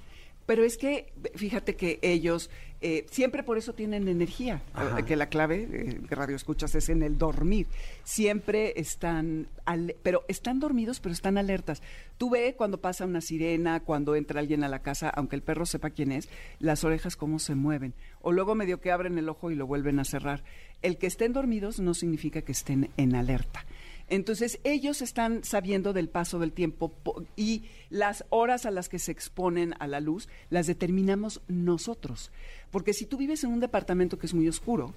[0.46, 2.50] Pero es que, fíjate que ellos
[2.82, 5.00] eh, siempre por eso tienen energía, Ajá.
[5.00, 7.68] eh, que la clave eh, que radio escuchas es en el dormir.
[8.04, 11.82] Siempre están, ale- pero están dormidos, pero están alertas.
[12.18, 15.66] Tú ve cuando pasa una sirena, cuando entra alguien a la casa, aunque el perro
[15.66, 16.28] sepa quién es,
[16.60, 17.94] las orejas cómo se mueven.
[18.22, 20.44] O luego medio que abren el ojo y lo vuelven a cerrar.
[20.82, 23.64] El que estén dormidos no significa que estén en alerta.
[24.12, 29.00] Entonces ellos están sabiendo del paso del tiempo po- y las horas a las que
[29.00, 32.30] se exponen a la luz las determinamos nosotros.
[32.72, 34.94] Porque si tú vives en un departamento que es muy oscuro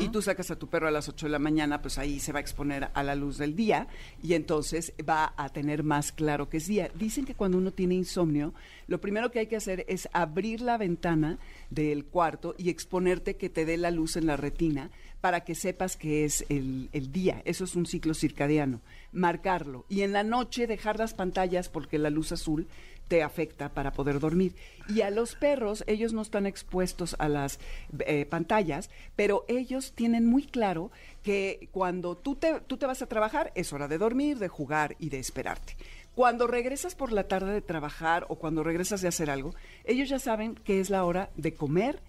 [0.00, 2.32] y tú sacas a tu perro a las 8 de la mañana, pues ahí se
[2.32, 3.86] va a exponer a la luz del día
[4.22, 6.90] y entonces va a tener más claro que es día.
[6.94, 8.54] Dicen que cuando uno tiene insomnio,
[8.88, 11.38] lo primero que hay que hacer es abrir la ventana
[11.70, 15.96] del cuarto y exponerte que te dé la luz en la retina para que sepas
[15.96, 17.42] que es el, el día.
[17.44, 18.80] Eso es un ciclo circadiano.
[19.12, 19.84] Marcarlo.
[19.88, 22.68] Y en la noche dejar las pantallas porque la luz azul
[23.08, 24.54] te afecta para poder dormir.
[24.88, 27.58] Y a los perros, ellos no están expuestos a las
[28.00, 30.90] eh, pantallas, pero ellos tienen muy claro
[31.22, 34.94] que cuando tú te, tú te vas a trabajar, es hora de dormir, de jugar
[34.98, 35.74] y de esperarte.
[36.14, 39.54] Cuando regresas por la tarde de trabajar o cuando regresas de hacer algo,
[39.84, 42.00] ellos ya saben que es la hora de comer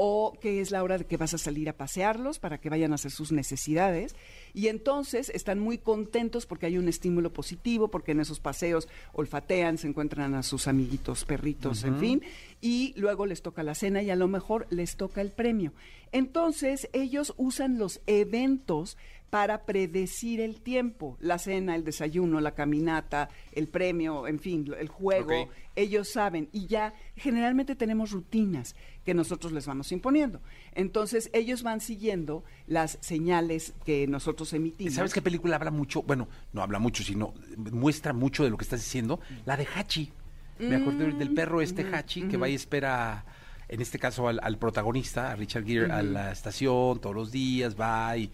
[0.00, 2.92] o que es la hora de que vas a salir a pasearlos para que vayan
[2.92, 4.14] a hacer sus necesidades.
[4.54, 9.76] Y entonces están muy contentos porque hay un estímulo positivo, porque en esos paseos olfatean,
[9.76, 12.22] se encuentran a sus amiguitos perritos, en fin,
[12.60, 15.72] y luego les toca la cena y a lo mejor les toca el premio.
[16.12, 18.96] Entonces ellos usan los eventos
[19.30, 24.88] para predecir el tiempo, la cena, el desayuno, la caminata, el premio, en fin, el
[24.88, 30.40] juego, ellos saben y ya generalmente tenemos rutinas que nosotros les vamos imponiendo.
[30.74, 34.94] Entonces ellos van siguiendo las señales que nosotros emitimos.
[34.94, 36.02] ¿Sabes qué película habla mucho?
[36.02, 39.20] Bueno, no habla mucho, sino muestra mucho de lo que estás diciendo.
[39.44, 40.12] La de Hachi.
[40.58, 43.24] Me acuerdo Mm, del perro este Hachi que va y espera,
[43.68, 47.78] en este caso al, al protagonista, a Richard Gere, a la estación todos los días,
[47.78, 48.30] va y,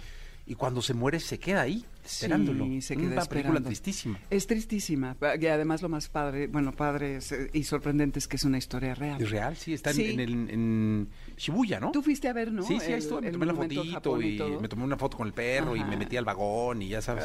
[0.47, 2.67] y cuando se muere se queda ahí esperándolo.
[2.67, 3.69] Sí, se Una queda película esperando.
[3.69, 4.19] tristísima.
[4.29, 5.17] Es tristísima.
[5.41, 8.59] Y además lo más padre, bueno, padre es, eh, y sorprendente es que es una
[8.59, 9.23] historia real.
[9.23, 10.11] Es real, sí, está en- Sí.
[10.13, 11.93] En, el- en Shibuya, ¿no?
[11.93, 12.63] Tú fuiste a ver, ¿no?
[12.63, 14.61] Sí, sí, ahí estuve, me tomé la fotito y, todo.
[14.61, 15.89] me tomé una foto con el perro y Ajá.
[15.89, 17.25] me metí al vagón y ya sabes.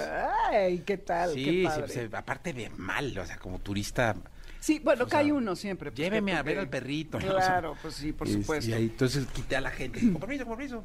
[0.51, 1.33] Ay, ¿qué tal?
[1.33, 1.87] Sí, Qué sí, padre.
[1.89, 4.15] se- aparte de mal, o sea, como turista.
[4.59, 5.89] Sí, bueno, O sea, cae uno siempre.
[5.91, 7.17] pues, lléveme a ver al perrito.
[7.17, 8.69] Claro, pues sí, por Y- supuesto.
[8.69, 9.99] Y ahí, entonces quité a la gente.
[10.11, 10.83] Con permiso.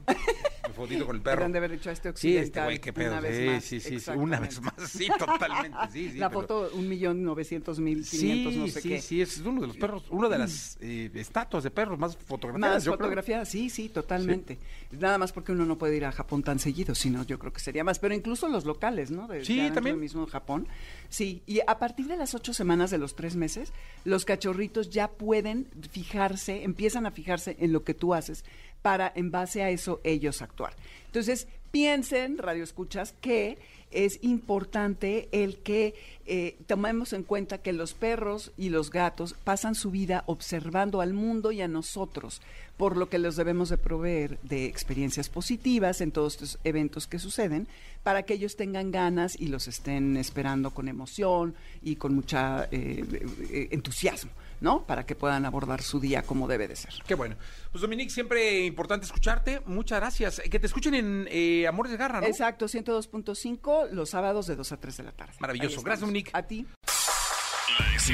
[0.69, 1.49] Mi fotito con el perro.
[1.49, 3.13] De haber hecho a este Sí, este occidental güey, qué pedo.
[3.13, 4.75] una vez Sí, más, sí, sí, sí, una vez más.
[4.89, 5.79] Sí, totalmente.
[5.93, 6.19] Sí, sí.
[6.19, 9.01] la pero- foto, un millón novecientos mil quinientos, Sí, no sé sí, qué.
[9.03, 12.87] sí, es uno de los perros, una de las eh, estatuas de perros más fotografiadas.
[12.87, 14.59] Más fotografía, sí, sí, totalmente.
[14.93, 17.61] Nada más porque uno no puede ir a Japón tan seguido, sino yo creo que
[17.61, 17.99] sería más.
[17.99, 19.29] Pero incluso los locales, ¿no?
[19.29, 20.01] De, Sí, también.
[20.01, 20.67] mismo Japón.
[21.09, 23.64] Sí, y a partir de las ocho semanas de los tres meses,
[24.05, 28.45] los cachorritos ya pueden fijarse, empiezan a fijarse en lo que tú haces
[28.83, 30.75] para, en base a eso, ellos actuar.
[31.07, 33.59] Entonces, piensen, radio escuchas, que
[33.95, 35.95] es importante el que
[36.27, 41.13] eh, tomemos en cuenta que los perros y los gatos pasan su vida observando al
[41.13, 42.43] mundo y a nosotros,
[42.77, 47.19] por lo que los debemos de proveer de experiencias positivas en todos estos eventos que
[47.19, 47.69] suceden,
[48.03, 53.05] para que ellos tengan ganas y los estén esperando con emoción y con mucha eh,
[53.51, 54.31] eh, entusiasmo,
[54.65, 54.85] ¿no?
[54.87, 56.95] Para que puedan abordar su día como debe de ser.
[57.07, 57.37] Qué bueno.
[57.71, 59.61] Pues Dominique, siempre importante escucharte.
[59.67, 60.43] Muchas gracias.
[60.51, 62.27] Que te escuchen en eh, Amores de Garra, ¿no?
[62.27, 65.35] Exacto, 102.5 los sábados de 2 a 3 de la tarde.
[65.39, 65.83] Maravilloso.
[65.83, 66.31] Gracias, Dominique.
[66.33, 66.67] A ti.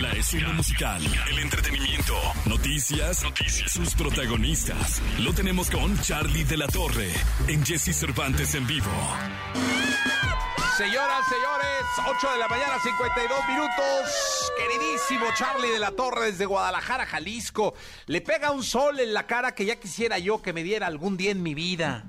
[0.01, 2.15] La escena musical, el entretenimiento,
[2.47, 5.03] noticias, noticias, sus protagonistas.
[5.19, 7.11] Lo tenemos con Charlie de la Torre
[7.49, 8.91] en Jesse Cervantes en vivo.
[10.81, 14.51] Señoras, señores, 8 de la mañana, 52 minutos.
[14.57, 17.75] Queridísimo Charlie de la Torre desde Guadalajara, Jalisco.
[18.07, 21.19] Le pega un sol en la cara que ya quisiera yo que me diera algún
[21.19, 22.05] día en mi vida.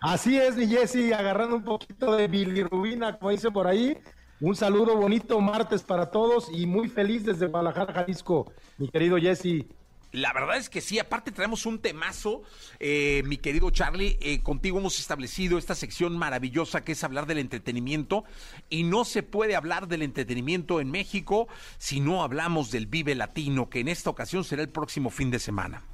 [0.00, 3.98] Así es, mi Jesse, agarrando un poquito de bilirrubina, como dice por ahí.
[4.40, 9.66] Un saludo bonito martes para todos y muy feliz desde Guadalajara, Jalisco, mi querido Jesse.
[10.12, 12.42] La verdad es que sí, aparte traemos un temazo,
[12.80, 17.38] eh, mi querido Charlie, eh, contigo hemos establecido esta sección maravillosa que es hablar del
[17.38, 18.24] entretenimiento
[18.68, 21.46] y no se puede hablar del entretenimiento en México
[21.78, 25.38] si no hablamos del Vive Latino, que en esta ocasión será el próximo fin de
[25.38, 25.84] semana.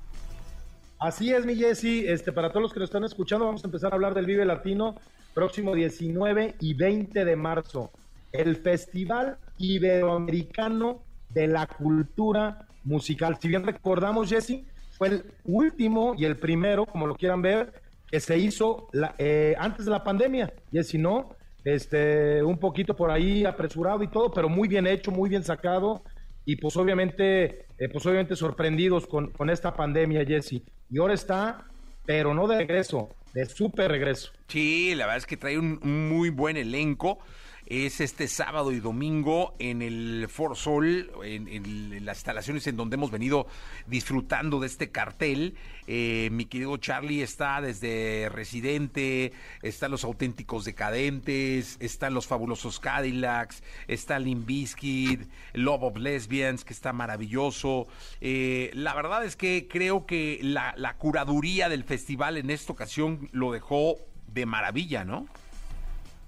[0.98, 3.92] Así es, mi Jesse, este, para todos los que nos están escuchando, vamos a empezar
[3.92, 4.96] a hablar del Vive Latino
[5.34, 7.90] próximo 19 y 20 de marzo,
[8.32, 13.36] el Festival Iberoamericano de la Cultura musical.
[13.40, 14.64] Si bien recordamos, Jesse,
[14.96, 19.54] fue el último y el primero, como lo quieran ver, que se hizo la, eh,
[19.58, 20.52] antes de la pandemia.
[20.72, 21.36] Jesse, ¿no?
[21.64, 26.02] Este, un poquito por ahí apresurado y todo, pero muy bien hecho, muy bien sacado.
[26.44, 30.62] Y pues obviamente, eh, pues obviamente sorprendidos con, con esta pandemia, Jesse.
[30.88, 31.66] Y ahora está,
[32.06, 34.30] pero no de regreso, de súper regreso.
[34.46, 37.18] Sí, la verdad es que trae un muy buen elenco
[37.66, 43.10] es este sábado y domingo en el For Sol, en, las instalaciones en donde hemos
[43.10, 43.46] venido
[43.86, 45.56] disfrutando de este cartel.
[45.88, 53.62] Eh, mi querido Charlie está desde Residente, están los auténticos decadentes, están los fabulosos Cadillacs,
[53.88, 57.88] está Limbiskid, Love of Lesbians, que está maravilloso.
[58.20, 63.50] Eh, la verdad es que creo que la curaduría del festival en esta ocasión lo
[63.50, 63.96] dejó
[64.28, 65.26] de maravilla, ¿no?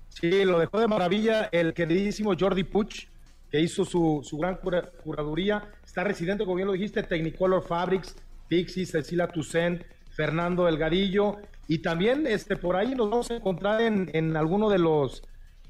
[0.09, 3.07] Sí, lo dejó de maravilla el queridísimo Jordi Puch,
[3.51, 4.59] que hizo su, su gran
[5.03, 5.71] curaduría.
[5.85, 8.16] Está residente, como bien lo dijiste, Technicolor Fabrics,
[8.49, 11.37] Pixie, Cecilia Toussaint, Fernando Delgadillo.
[11.68, 15.23] Y también este, por ahí nos vamos a encontrar en, en alguno de los,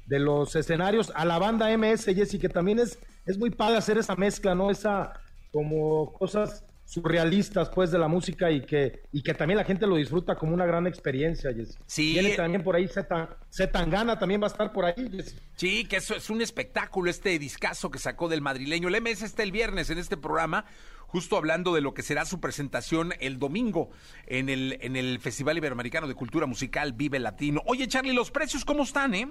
[0.07, 3.97] de los escenarios a la banda MS, Jessy, que también es, es muy padre hacer
[3.97, 4.71] esa mezcla, ¿no?
[4.71, 5.13] Esa
[5.51, 9.95] como cosas surrealistas pues de la música y que y que también la gente lo
[9.95, 11.51] disfruta como una gran experiencia
[11.85, 12.13] sí.
[12.13, 12.89] Viene también por ahí
[13.51, 14.95] Zetangana también va a estar por ahí
[15.55, 18.87] sí que eso es un espectáculo este discazo que sacó del madrileño.
[18.87, 20.65] El MS está el viernes en este programa
[21.05, 23.91] justo hablando de lo que será su presentación el domingo
[24.25, 27.61] en el en el Festival Iberoamericano de Cultura Musical Vive Latino.
[27.67, 29.27] Oye Charlie los precios cómo están eh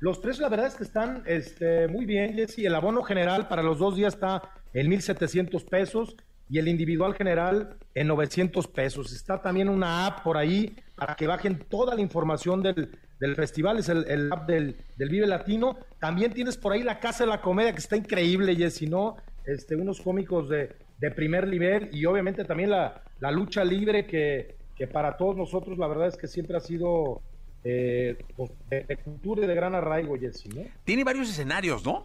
[0.00, 2.66] los precios la verdad es que están este, muy bien, Jessy.
[2.66, 4.42] El abono general para los dos días está
[4.74, 6.16] en 1.700 pesos
[6.52, 9.10] y el individual general en 900 pesos.
[9.10, 12.90] Está también una app por ahí para que bajen toda la información del,
[13.36, 15.78] festival, es el, app del, Vive Latino.
[15.98, 19.16] También tienes por ahí la Casa de la Comedia, que está increíble, y si no,
[19.46, 20.76] este, unos cómicos de,
[21.16, 24.56] primer nivel y obviamente también la, lucha libre que,
[24.92, 27.22] para todos nosotros la verdad es que siempre ha sido
[27.64, 30.64] eh, pues, de, cultura y de gran arraigo, Jessy, ¿no?
[30.84, 32.04] Tiene varios escenarios, ¿no?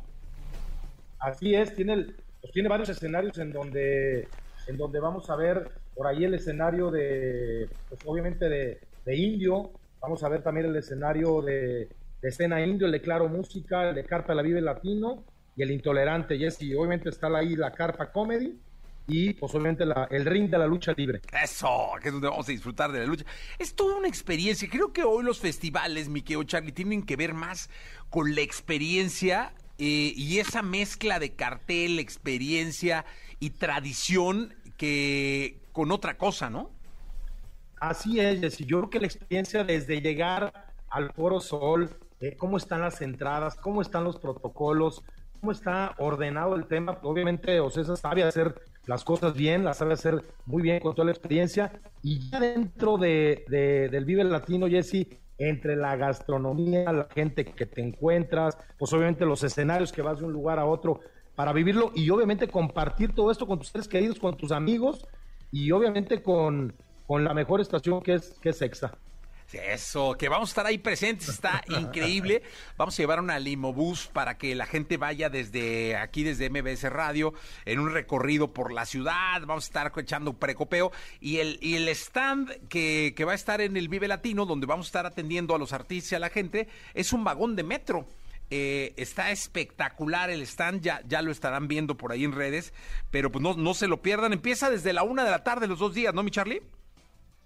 [1.20, 2.16] Así es, tiene el,
[2.48, 4.28] pues tiene varios escenarios en donde,
[4.68, 10.24] en donde vamos a ver por ahí el escenario de, pues obviamente de, Indio, vamos
[10.24, 11.90] a ver también el escenario de,
[12.22, 15.24] escena indio, el de Claro Música, el de Carpa la Vive Latino
[15.56, 18.58] y el Intolerante, y obviamente está ahí la Carpa Comedy
[19.08, 21.22] y pues obviamente el ring de la lucha libre.
[21.42, 23.26] Eso, que es donde vamos a disfrutar de la lucha.
[23.60, 24.70] Es toda una experiencia.
[24.70, 27.70] Creo que hoy los festivales, mi querido Charlie, tienen que ver más
[28.10, 33.06] con la experiencia y esa mezcla de cartel, experiencia
[33.40, 36.72] y tradición que con otra cosa, ¿no?
[37.80, 41.90] Así es, yo creo que la experiencia desde llegar al Foro Sol,
[42.38, 45.04] cómo están las entradas, cómo están los protocolos,
[45.40, 50.24] cómo está ordenado el tema, obviamente Ocesa sabe hacer las cosas bien, las sabe hacer
[50.46, 55.08] muy bien con toda la experiencia, y ya dentro de, del Vive Latino, Jesse,
[55.38, 60.26] entre la gastronomía, la gente que te encuentras, pues obviamente los escenarios que vas de
[60.26, 61.00] un lugar a otro
[61.36, 65.08] para vivirlo y obviamente compartir todo esto con tus seres queridos, con tus amigos
[65.52, 66.74] y obviamente con,
[67.06, 68.98] con la mejor estación que es, que es Sexta.
[69.54, 72.44] Eso, que vamos a estar ahí presentes, está increíble.
[72.76, 77.34] Vamos a llevar una limobús para que la gente vaya desde aquí, desde MBS Radio,
[77.66, 79.42] en un recorrido por la ciudad.
[79.46, 80.92] Vamos a estar echando precopeo.
[81.22, 84.68] Y el, y el stand que, que va a estar en el Vive Latino, donde
[84.68, 87.64] vamos a estar atendiendo a los artistas y a la gente, es un vagón de
[87.64, 88.06] metro.
[88.50, 92.74] Eh, está espectacular el stand, ya, ya lo estarán viendo por ahí en redes,
[93.12, 94.34] pero pues no, no se lo pierdan.
[94.34, 96.62] Empieza desde la una de la tarde los dos días, ¿no, mi Charlie?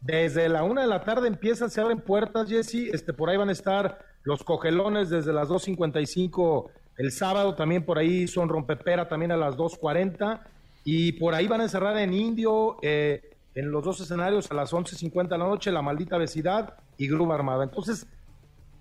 [0.02, 2.90] Desde la una de la tarde empiezan, se abren puertas, Jesse.
[2.92, 7.54] Este, por ahí van a estar los cogelones desde las 2.55 el sábado.
[7.56, 10.42] También por ahí son rompepera también a las 2.40.
[10.84, 14.74] Y por ahí van a encerrar en Indio, eh, en los dos escenarios a las
[14.74, 17.64] 11.50 de la noche, La Maldita Vecindad y Gruba Armada.
[17.64, 18.08] Entonces,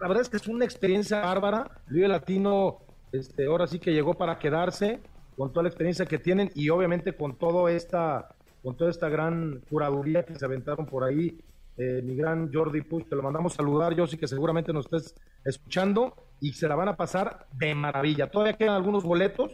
[0.01, 1.71] la verdad es que es una experiencia bárbara.
[1.89, 2.79] El Vive Latino,
[3.13, 5.01] este, ahora sí que llegó para quedarse
[5.37, 9.63] con toda la experiencia que tienen y obviamente con todo esta, con toda esta gran
[9.69, 11.41] curaduría que se aventaron por ahí.
[11.77, 15.15] Eh, mi gran Jordi Puch, te lo mandamos saludar, yo sí que seguramente nos estés
[15.45, 18.31] escuchando y se la van a pasar de maravilla.
[18.31, 19.53] Todavía quedan algunos boletos,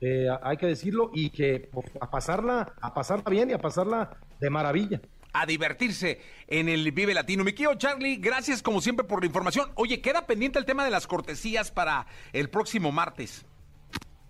[0.00, 4.16] eh, hay que decirlo, y que pues, a pasarla, a pasarla bien y a pasarla
[4.40, 5.00] de maravilla
[5.32, 7.44] a divertirse en el Vive Latino.
[7.44, 9.70] Mi querido Charlie, gracias como siempre por la información.
[9.76, 13.46] Oye, queda pendiente el tema de las cortesías para el próximo martes.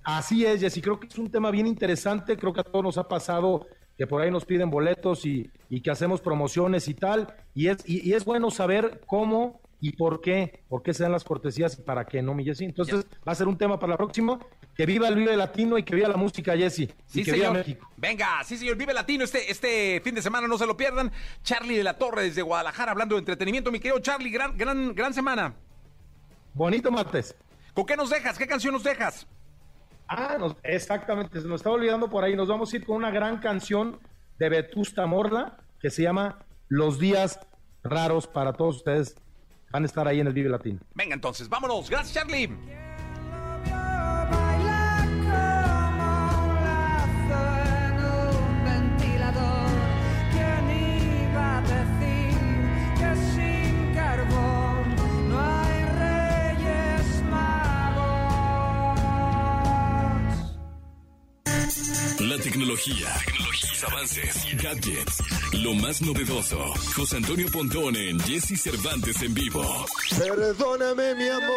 [0.04, 2.98] Así es, Jessy, creo que es un tema bien interesante, creo que a todos nos
[2.98, 3.66] ha pasado
[4.02, 5.48] que por ahí nos piden boletos y,
[5.80, 10.64] que hacemos promociones y tal, y es, y, es bueno saber cómo y por qué,
[10.68, 12.64] por qué se dan las cortesías y para qué no, mi Jessy.
[12.64, 14.40] Entonces va a ser un tema para la próxima.
[14.74, 16.90] Que viva el Vive Latino y que viva la música, Jessy.
[17.06, 17.50] Sí, que señor.
[17.50, 17.88] Viva México.
[17.96, 21.12] Venga, sí, señor, Vive Latino este, este fin de semana, no se lo pierdan.
[21.44, 23.70] Charlie de la Torre desde Guadalajara hablando de entretenimiento.
[23.70, 25.54] Mi querido Charlie, gran, gran, gran semana.
[26.54, 27.36] Bonito martes.
[27.72, 28.36] ¿Con qué nos dejas?
[28.36, 29.28] ¿Qué canción nos dejas?
[30.14, 32.36] Ah, exactamente, se nos estaba olvidando por ahí.
[32.36, 33.98] Nos vamos a ir con una gran canción
[34.38, 37.40] de Vetusta Morla que se llama Los Días
[37.82, 39.16] Raros para todos ustedes.
[39.70, 40.80] Van a estar ahí en el Vive Latino.
[40.94, 41.88] Venga entonces, vámonos.
[41.88, 42.81] Gracias, Charlie.
[62.52, 65.22] Tecnología, tecnologías, avances, gadgets,
[65.54, 66.58] lo más novedoso.
[66.94, 69.86] José Antonio Pontón en Jesse Cervantes en vivo.
[70.18, 71.56] Perdóname, mi amor.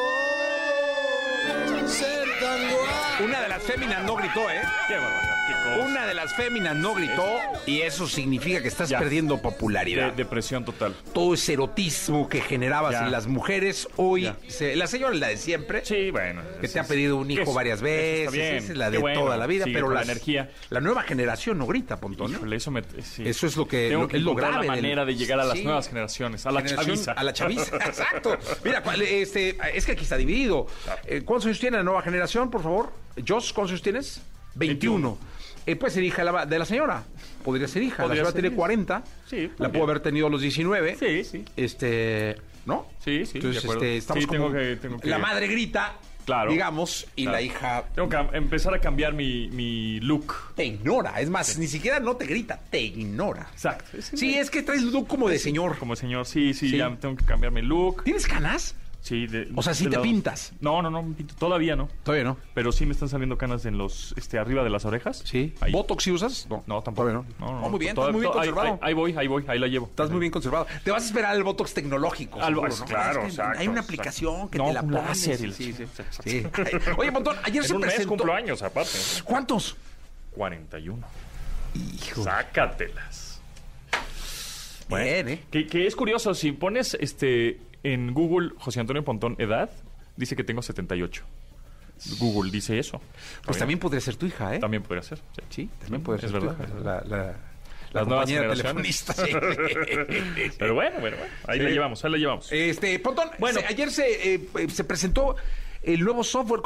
[1.89, 4.61] Ser tan Una de las féminas no gritó, ¿eh?
[4.87, 5.34] Qué barbaridad.
[5.79, 7.25] Una de las féminas no gritó
[7.65, 10.13] y eso significa que estás perdiendo popularidad.
[10.13, 10.95] depresión total.
[11.13, 14.31] Todo ese erotismo que generabas en las mujeres, hoy,
[14.75, 15.85] la señora es la de siempre.
[15.85, 16.41] Sí, bueno.
[16.61, 19.65] Que te ha pedido un hijo varias veces, esa es la de toda la vida,
[19.65, 20.51] pero la energía.
[20.69, 22.33] La nueva generación no grita, Pontón.
[22.53, 22.71] eso,
[23.23, 24.67] eso es lo que, Tengo que es lo grave.
[24.67, 27.11] la manera de llegar a las nuevas generaciones, a la chaviza.
[27.13, 28.37] A la chaviza, exacto.
[28.63, 30.67] Mira, este, es que aquí está dividido.
[31.05, 32.91] Eh, ¿Cuántos años tiene la nueva generación, por favor?
[33.27, 34.21] Josh, ¿cuántos años tienes?
[34.55, 35.17] 21.
[35.65, 37.03] Eh, puede ser hija de la señora.
[37.43, 38.05] Podría ser hija.
[38.05, 39.03] la señora tiene 40.
[39.27, 39.51] Sí.
[39.57, 40.95] La pudo haber tenido a los 19.
[40.97, 41.45] Sí, sí.
[41.55, 42.37] Este.
[42.65, 42.87] ¿No?
[43.03, 43.37] Sí, sí.
[43.37, 44.51] Entonces, este, estamos como.
[45.03, 45.95] La madre grita.
[46.25, 46.51] Claro.
[46.51, 47.83] Digamos, y la hija.
[47.93, 50.33] Tengo que empezar a cambiar mi, mi look.
[50.55, 51.21] Te ignora.
[51.21, 53.47] Es más, ni siquiera no te grita, te ignora.
[53.51, 53.85] Exacto.
[54.01, 55.77] Sí, es que traes look como de señor.
[55.77, 58.03] Como señor, sí, sí, sí, ya tengo que cambiar mi look.
[58.03, 58.75] ¿Tienes canas?
[59.05, 60.51] Sí, o sea, si te pintas.
[60.61, 61.89] No, no, no, todavía no.
[62.01, 62.37] Todavía no.
[62.55, 65.21] Pero sí me están saliendo canas en los, este, arriba de las orejas.
[65.23, 65.53] Sí.
[65.71, 66.47] ¿Botox si usas?
[66.49, 67.11] No, no tampoco.
[67.11, 67.23] no.
[67.37, 68.79] No, no, muy bien, estás muy bien conservado.
[68.81, 69.85] Ahí, voy, ahí voy, ahí la llevo.
[69.85, 70.65] Estás muy bien conservado.
[70.83, 72.39] Te vas a esperar el Botox tecnológico.
[72.39, 72.63] ¿no?
[72.87, 75.19] Claro, Hay una aplicación que te la pones.
[75.21, 75.75] Sí, sí,
[76.23, 76.43] sí.
[76.97, 77.99] Oye, Montón, ayer en se un presentó...
[77.99, 78.97] mes cumplo años, aparte.
[79.23, 79.75] ¿Cuántos?
[80.31, 81.05] 41.
[81.75, 82.23] Hijo.
[82.23, 83.39] Sácatelas.
[84.87, 85.43] Bueno, ¿eh?
[85.51, 89.69] Que, que es curioso, si pones este en Google, José Antonio Pontón, edad,
[90.15, 91.23] dice que tengo 78.
[92.19, 92.99] Google dice eso.
[93.45, 94.59] Pues también podría ser tu hija, ¿eh?
[94.59, 95.19] También podría ser.
[95.49, 96.27] Sí, también puede ser.
[96.27, 96.57] Es verdad.
[96.83, 97.35] La, la,
[97.93, 99.17] las nuevas telefonistas.
[100.59, 101.17] Pero bueno, bueno,
[101.47, 102.51] ahí la llevamos, ahí la llevamos.
[102.51, 105.35] Este, Pontón, bueno, ayer se, eh, se presentó
[105.85, 106.61] el nuevo software.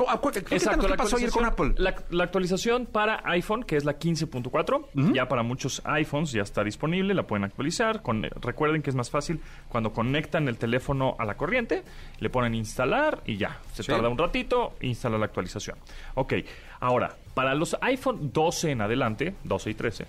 [0.52, 1.74] Exacto, ¿qué pasó ayer con Apple?
[1.78, 7.14] La, actualización para iPhone, que es la 15.4, ya para muchos iPhones ya está disponible,
[7.14, 8.02] la pueden actualizar.
[8.02, 11.84] Con, recuerden que es más fácil cuando conectan el teléfono a la corriente,
[12.20, 13.60] le ponen instalar y ya.
[13.74, 15.78] Se tarda un ratito, instala la actualización.
[16.16, 16.34] Ok,
[16.80, 20.06] ahora, para los iPhone 12 en adelante, 12 y 13,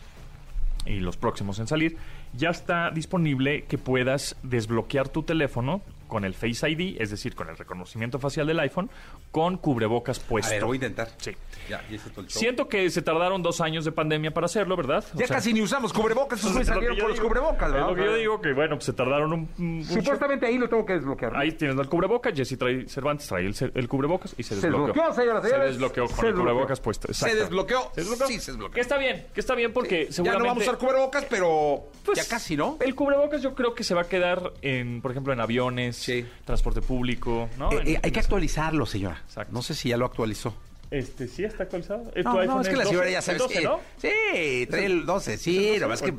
[0.87, 1.97] y los próximos en salir,
[2.33, 7.49] ya está disponible que puedas desbloquear tu teléfono con el Face ID, es decir, con
[7.49, 8.91] el reconocimiento facial del iPhone,
[9.31, 10.51] con cubrebocas puesto.
[10.51, 11.09] A ver, voy a intentar.
[11.17, 11.31] Sí.
[11.69, 11.83] Ya,
[12.27, 15.05] Siento que se tardaron dos años de pandemia para hacerlo, ¿verdad?
[15.15, 17.91] ya casi ni usamos cubrebocas, esos salieron por los cubrebocas, ¿verdad?
[17.91, 19.85] Es lo que yo digo, que bueno, pues se tardaron un...
[19.85, 21.37] Supuestamente ahí lo tengo que desbloquear.
[21.37, 24.87] Ahí tienes el cubrebocas, Jesse trae, Cervantes trae el, cubrebocas y se desbloqueó.
[24.87, 27.13] Se desbloqueó, señoras, Se desbloqueó con el cubrebocas puesto.
[27.15, 27.93] ¿Se desbloqueó?
[27.95, 28.27] ¿Se desbloqueó?
[28.27, 28.75] Sí, se desbloqueó.
[28.75, 30.25] Que está bien, que está bien porque seguramente...
[30.25, 32.79] Ya no vamos a usar cubrebocas, pero pues, ya casi, ¿no?
[32.81, 36.00] El cubrebocas yo creo que se va a quedar en, por ejemplo, en aviones,
[36.45, 37.73] transporte público, ¿no?
[37.73, 39.23] Eh, eh, hay que actualizarlo, señora.
[39.51, 40.55] No sé si ya lo actualizó.
[40.91, 42.11] Este, sí está actualizado.
[42.25, 43.81] No, no, es que la señora ya sabe 12, ¿no?
[43.99, 46.15] Sí, trae el 12, sí, nada más que...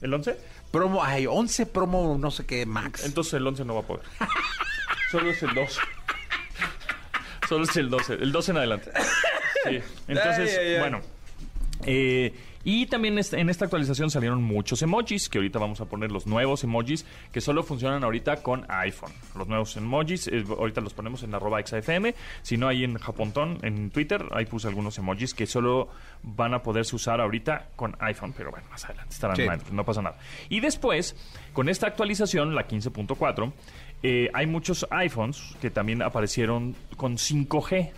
[0.00, 0.36] ¿El 11?
[0.70, 3.04] Promo, hay 11 promo, no sé qué, max.
[3.04, 4.04] Entonces el 11 no va a poder.
[5.10, 5.80] Solo es el 12.
[7.48, 8.14] Solo es el 12.
[8.14, 8.90] El 12 en adelante.
[9.64, 9.80] Sí.
[10.08, 11.00] Entonces, bueno.
[11.86, 12.34] Eh,
[12.64, 16.64] Y también en esta actualización salieron muchos emojis, que ahorita vamos a poner los nuevos
[16.64, 19.12] emojis, que solo funcionan ahorita con iPhone.
[19.36, 23.58] Los nuevos emojis, eh, ahorita los ponemos en arroba XFM, si no ahí en Japontón,
[23.62, 25.88] en Twitter, ahí puse algunos emojis que solo
[26.22, 29.46] van a poderse usar ahorita con iPhone, pero bueno, más adelante estarán Sí.
[29.72, 30.16] no pasa nada.
[30.48, 31.16] Y después,
[31.52, 33.52] con esta actualización, la 15.4,
[34.02, 37.92] eh, hay muchos iPhones que también aparecieron con 5G.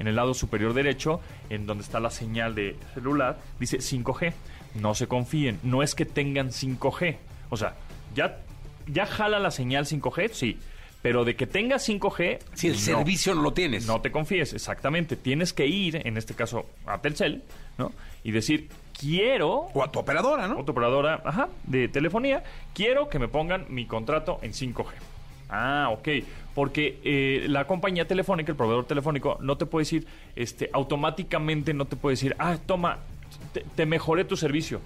[0.00, 1.20] En el lado superior derecho,
[1.50, 4.32] en donde está la señal de celular, dice 5G.
[4.76, 7.16] No se confíen, no es que tengan 5G.
[7.50, 7.74] O sea,
[8.14, 8.38] ya,
[8.86, 10.58] ya jala la señal 5G, sí.
[11.02, 12.38] Pero de que tenga 5G.
[12.54, 12.78] Si el no.
[12.78, 13.86] servicio no lo tienes.
[13.86, 15.16] No te confíes, exactamente.
[15.16, 17.42] Tienes que ir, en este caso, a Telcel,
[17.78, 17.92] ¿no?
[18.24, 20.58] Y decir, quiero O a tu operadora, ¿no?
[20.58, 22.42] o tu operadora ajá, de telefonía,
[22.74, 24.86] quiero que me pongan mi contrato en 5G.
[25.50, 26.08] Ah, ok.
[26.60, 30.06] Porque eh, la compañía telefónica, el proveedor telefónico, no te puede decir,
[30.36, 32.98] este, automáticamente no te puede decir, ah, toma,
[33.54, 34.82] te, te mejoré tu servicio.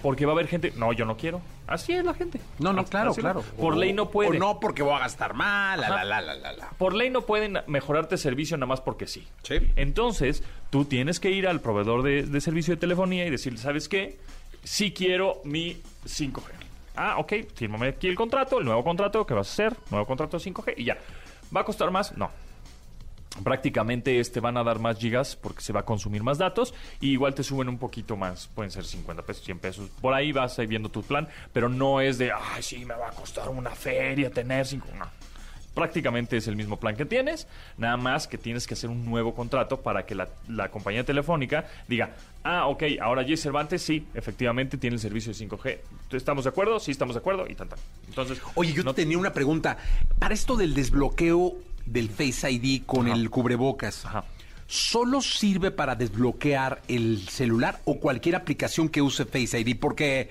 [0.00, 1.40] Porque va a haber gente, no, yo no quiero.
[1.66, 2.38] Así es la gente.
[2.60, 3.42] No, no, Así- claro, así claro.
[3.58, 4.30] Por ley no puede.
[4.30, 6.70] O no porque voy a gastar mal, la, la, la, la, la.
[6.78, 9.26] Por ley no pueden mejorarte servicio nada más porque sí.
[9.42, 9.56] Sí.
[9.74, 13.88] Entonces, tú tienes que ir al proveedor de, de servicio de telefonía y decirle, ¿sabes
[13.88, 14.16] qué?
[14.62, 16.57] Sí quiero mi 5G.
[17.00, 20.36] Ah, ok, fírmame aquí el contrato, el nuevo contrato que vas a hacer, nuevo contrato
[20.36, 20.98] de 5G y ya.
[21.54, 22.16] ¿Va a costar más?
[22.16, 22.28] No.
[23.44, 27.10] Prácticamente este van a dar más gigas porque se va a consumir más datos y
[27.10, 29.90] igual te suben un poquito más, pueden ser 50 pesos, 100 pesos.
[30.00, 33.10] Por ahí vas ahí viendo tu plan, pero no es de, ay, sí, me va
[33.10, 34.88] a costar una feria tener 5.
[34.98, 35.27] No
[35.74, 37.46] prácticamente es el mismo plan que tienes,
[37.76, 41.66] nada más que tienes que hacer un nuevo contrato para que la, la compañía telefónica
[41.86, 45.78] diga, ah, ok, ahora Jay Cervantes sí, efectivamente tiene el servicio de 5G.
[46.12, 46.80] ¿Estamos de acuerdo?
[46.80, 47.78] Sí, estamos de acuerdo y tal, tal.
[48.08, 49.76] Entonces, Oye, yo no tenía una pregunta.
[50.18, 51.54] Para esto del desbloqueo
[51.86, 53.16] del Face ID con Ajá.
[53.16, 54.24] el cubrebocas, Ajá.
[54.66, 59.78] ¿solo sirve para desbloquear el celular o cualquier aplicación que use Face ID?
[59.78, 60.28] Porque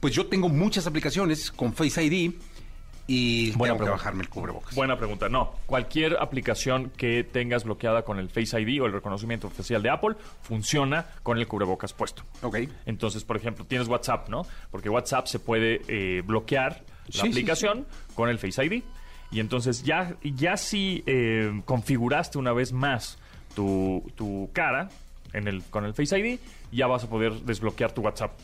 [0.00, 2.32] pues yo tengo muchas aplicaciones con Face ID
[3.12, 3.90] y Buena tengo que pregunta.
[3.90, 4.74] bajarme el cubrebocas.
[4.76, 5.28] Buena pregunta.
[5.28, 9.90] No, cualquier aplicación que tengas bloqueada con el Face ID o el reconocimiento oficial de
[9.90, 12.22] Apple funciona con el cubrebocas puesto.
[12.42, 12.58] Ok.
[12.86, 14.46] Entonces, por ejemplo, tienes WhatsApp, ¿no?
[14.70, 17.84] Porque WhatsApp se puede eh, bloquear la Sí, sí, aplicación
[18.14, 18.84] con el Face ID.
[19.32, 23.18] Y entonces ya, ya si eh, configuraste una vez más
[23.56, 24.88] tu, tu cara
[25.32, 26.38] en el, con el Face ID,
[26.70, 28.38] ya vas a poder desbloquear tu WhatsApp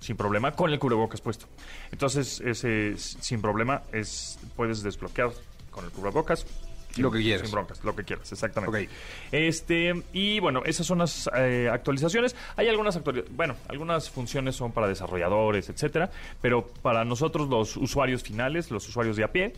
[0.00, 1.46] sin problema con el cubrebocas puesto.
[1.92, 5.30] Entonces, ese sin problema es puedes desbloquear
[5.70, 6.44] con el cubrebocas.
[6.92, 7.42] sin- Lo que quieras.
[7.46, 8.84] Sin broncas, lo que quieras, exactamente.
[8.86, 8.90] Ok.
[9.30, 12.34] Este, y bueno, esas son las eh, actualizaciones.
[12.56, 18.22] Hay algunas actualizaciones, bueno, algunas funciones son para desarrolladores, etcétera, pero para nosotros los usuarios
[18.24, 19.52] finales, los usuarios de a pie,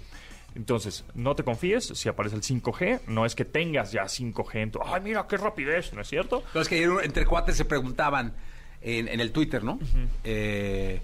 [0.54, 4.70] entonces, no te confíes si aparece el 5G, no es que tengas ya 5G en
[4.70, 6.42] tu, ay, mira qué rapidez, ¿no es cierto?
[6.52, 8.34] No, es que entre cuates se preguntaban
[8.82, 9.78] en, en el Twitter, ¿no?
[10.24, 11.00] Eh,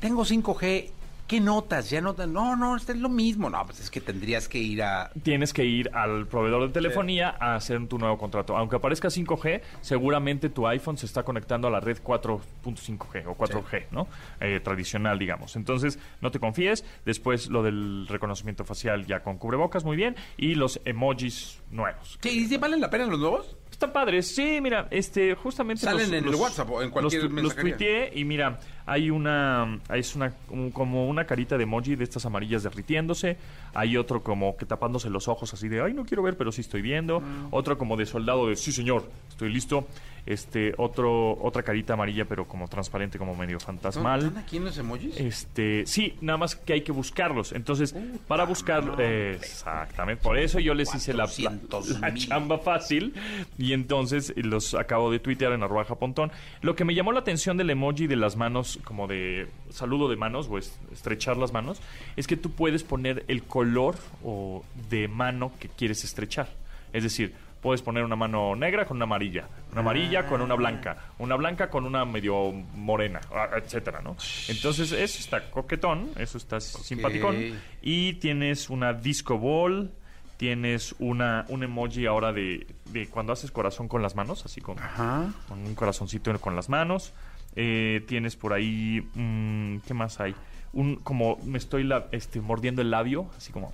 [0.00, 0.90] tengo 5G,
[1.30, 1.88] ¿qué notas?
[1.90, 2.28] ¿Ya notas?
[2.28, 3.48] No, no, este es lo mismo.
[3.48, 5.12] No, pues es que tendrías que ir a...
[5.22, 8.56] tienes que ir al proveedor de telefonía a hacer tu nuevo contrato.
[8.56, 13.86] Aunque aparezca 5G, seguramente tu iPhone se está conectando a la red 4.5G o 4G,
[13.92, 14.08] ¿no?
[14.40, 15.54] Eh, tradicional, digamos.
[15.54, 16.84] Entonces, no te confíes.
[17.04, 20.16] Después, lo del reconocimiento facial ya con cubrebocas, muy bien.
[20.36, 22.18] Y los emojis nuevos.
[22.20, 23.56] Sí, ¿y valen la pena los nuevos?
[23.70, 27.56] Están padres, sí, mira, este, justamente Salen en el WhatsApp o en cualquier los, los
[27.56, 28.58] tuiteé y mira,
[28.90, 33.36] hay una, es una, un- como una carita de emoji de estas amarillas derritiéndose,
[33.72, 36.60] hay otro como que tapándose los ojos así de, ay, no quiero ver, pero sí
[36.62, 37.48] estoy viendo, Mm.
[37.52, 39.86] otro como de soldado de, sí señor, estoy listo,
[40.32, 44.20] este, otro, otra carita amarilla pero como transparente, como medio fantasmal.
[44.26, 45.16] ¿Están aquí en los emojis?
[45.18, 47.52] Este, sí, nada más que hay que buscarlos.
[47.52, 47.94] Entonces,
[48.28, 52.28] para buscar, eh, exactamente, por eso yo les hice la, la- 400 la mil.
[52.28, 53.14] chamba fácil
[53.58, 56.30] y entonces los acabo de tuitear en arroba japontón.
[56.62, 60.16] Lo que me llamó la atención del emoji de las manos, como de saludo de
[60.16, 61.80] manos o es- estrechar las manos,
[62.16, 66.48] es que tú puedes poner el color o de mano que quieres estrechar.
[66.92, 70.96] Es decir, puedes poner una mano negra con una amarilla, una amarilla con una blanca,
[71.18, 74.16] una blanca con una medio morena, ah, etcétera, ¿no?
[74.48, 77.36] Entonces, eso está coquetón, eso está simpaticón.
[77.82, 79.92] Y tienes una disco ball,
[80.38, 84.78] tienes una, un emoji ahora de, de cuando haces corazón con las manos, así con,
[84.78, 85.30] Ajá.
[85.48, 87.12] con un corazoncito con las manos.
[87.56, 90.34] Eh, tienes por ahí, mm, ¿qué más hay?
[90.72, 93.72] Un, como me estoy la- este, mordiendo el labio, así como,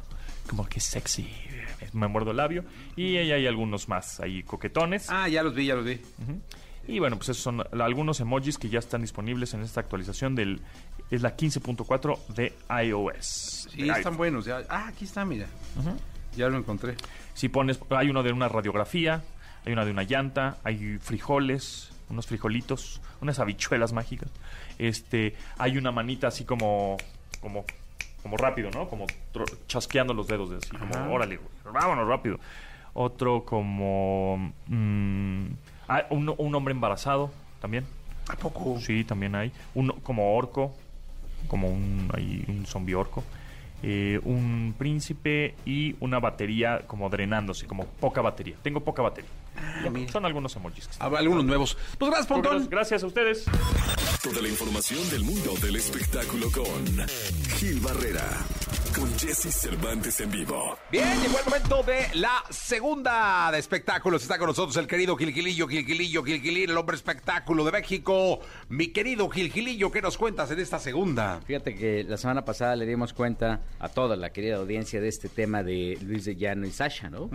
[0.48, 1.28] como que sexy,
[1.92, 2.64] me muerdo el labio.
[2.96, 5.08] Y ahí hay algunos más ahí coquetones.
[5.10, 6.00] Ah, ya los vi, ya los vi.
[6.88, 10.60] Y bueno, pues esos son algunos emojis que ya están disponibles en esta actualización del
[11.10, 12.52] es la 15.4 de
[12.84, 13.68] iOS.
[13.70, 14.16] Sí, De están iPhone.
[14.16, 14.44] buenos.
[14.44, 14.62] ya.
[14.68, 15.46] Ah, aquí está, mira.
[16.36, 16.94] Ya lo encontré.
[17.34, 19.22] Si pones, hay uno de una radiografía,
[19.64, 24.30] hay una de una llanta, hay frijoles, unos frijolitos, unas habichuelas mágicas.
[24.78, 26.96] Este, hay una manita así como,
[27.40, 27.64] como,
[28.26, 28.88] como rápido, ¿no?
[28.88, 29.06] Como
[29.68, 32.40] chasqueando los dedos, así como, órale, güey, vámonos rápido.
[32.92, 35.46] Otro como, mm,
[35.86, 37.86] ah, un, un hombre embarazado también.
[38.28, 38.80] ¿A poco?
[38.80, 39.52] Sí, también hay.
[39.76, 40.74] Uno como orco,
[41.46, 43.22] como un, hay un zombie orco.
[43.82, 48.56] Eh, un príncipe y una batería como drenándose, como poca batería.
[48.62, 49.30] Tengo poca batería.
[50.10, 50.86] Son algunos emojis.
[50.86, 51.14] que están.
[51.14, 51.76] Ah, Algunos nuevos.
[51.98, 52.68] Pues gracias, Pontón.
[52.70, 53.44] Gracias a ustedes.
[54.22, 57.06] Toda la información del mundo del espectáculo con
[57.58, 58.26] Gil Barrera,
[58.96, 60.78] con Jesse Cervantes en vivo.
[60.90, 64.22] Bien, llegó el momento de la segunda de espectáculos.
[64.22, 68.40] Está con nosotros el querido Gilgilillo, Gilgilillo, Gilgilín, el hombre espectáculo de México.
[68.70, 71.40] Mi querido Gilgilillo, ¿qué nos cuentas en esta segunda?
[71.46, 75.28] Fíjate que la semana pasada le dimos cuenta a toda la querida audiencia de este
[75.28, 77.28] tema de Luis de Llano y Sasha, ¿no?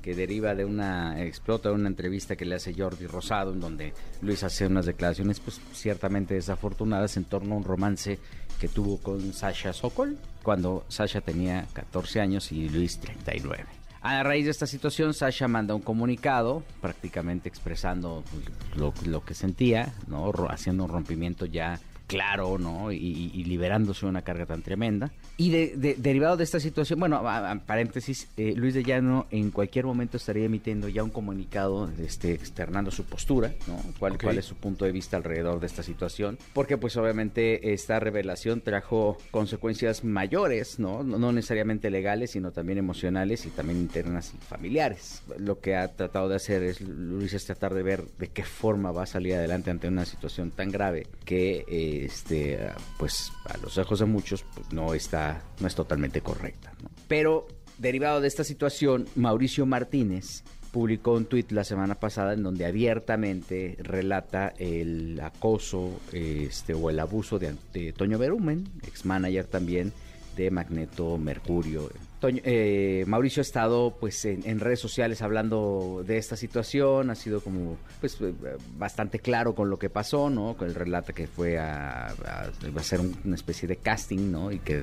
[0.00, 3.92] Que deriva de una, explota de una entrevista que le hace Jordi Rosado, en donde
[4.22, 8.18] Luis hace unas declaraciones, pues ciertamente desafortunadas en torno a un romance
[8.58, 13.64] que tuvo con Sasha Sokol, cuando Sasha tenía 14 años y Luis 39.
[14.02, 18.22] A raíz de esta situación, Sasha manda un comunicado prácticamente expresando
[18.76, 20.30] lo, lo que sentía, ¿no?
[20.50, 22.92] Haciendo un rompimiento ya claro, ¿no?
[22.92, 25.12] Y, liberándose de una carga tan tremenda.
[25.36, 29.26] Y de- de- derivado de esta situación, bueno, a- a- paréntesis, eh, Luis de Llano
[29.30, 33.80] en cualquier momento estaría emitiendo ya un comunicado este, externando su postura, ¿no?
[33.98, 36.38] ¿Cuál, cuál es su punto de vista alrededor de esta situación?
[36.52, 41.02] Porque pues obviamente esta revelación trajo consecuencias mayores, ¿no?
[41.02, 45.22] No, no necesariamente legales, sino también emocionales y también internas y familiares.
[45.38, 48.92] Lo que ha tratado de hacer es, Luis, es tratar de ver de qué forma
[48.92, 52.58] va a salir adelante ante una situación tan grave que, eh, este,
[52.98, 56.72] pues, a los ojos de muchos, pues, no está, no es totalmente correcta.
[57.08, 57.46] Pero,
[57.78, 60.42] derivado de esta situación, Mauricio Martínez
[60.72, 66.98] publicó un tuit la semana pasada en donde abiertamente relata el acoso este, o el
[66.98, 69.92] abuso de, de Toño Berumen, ex manager también
[70.36, 71.90] de Magneto Mercurio.
[72.28, 77.76] Eh, Mauricio ha estado pues en, redes sociales hablando de esta situación, ha sido como
[78.00, 78.32] pues eh,
[78.76, 80.56] bastante claro con lo que pasó, ¿no?
[80.56, 82.12] Con el relata que fue a, a-
[82.44, 82.50] a
[82.80, 84.50] hacer un- una especie de casting, ¿no?
[84.52, 84.82] Y que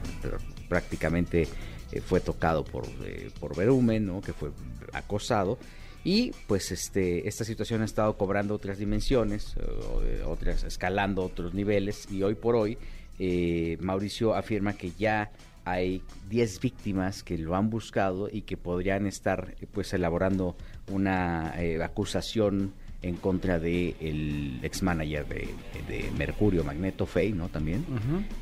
[0.70, 1.48] prácticamente
[1.92, 4.22] eh, fue tocado por, eh, por Berumen, ¿no?
[4.22, 4.50] Que fue
[4.94, 5.58] acosado.
[6.04, 9.56] Y pues este, esta situación ha estado cobrando otras dimensiones,
[10.26, 12.78] otras, escalando otros niveles y hoy por hoy
[13.80, 15.30] Mauricio afirma que ya
[15.66, 20.56] hay 10 víctimas que lo han buscado y que podrían estar eh, pues elaborando
[20.90, 25.50] una eh, acusación en contra de el ex manager de,
[25.88, 27.50] de Mercurio, Magneto Fey, ¿no?
[27.50, 27.84] También.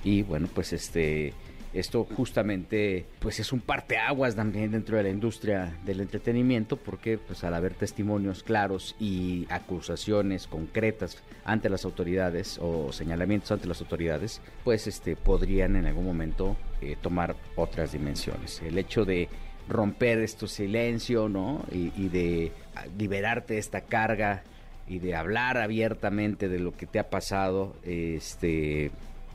[0.04, 1.34] Y bueno, pues este
[1.74, 7.44] esto justamente pues es un parteaguas también dentro de la industria del entretenimiento porque pues
[7.44, 14.42] al haber testimonios claros y acusaciones concretas ante las autoridades o señalamientos ante las autoridades
[14.64, 18.62] pues este podrían en algún momento eh, tomar otras dimensiones.
[18.62, 19.30] El hecho de
[19.68, 22.52] romper este silencio no y, y de
[22.98, 24.44] liberarte de esta carga
[24.88, 28.90] y de hablar abiertamente de lo que te ha pasado este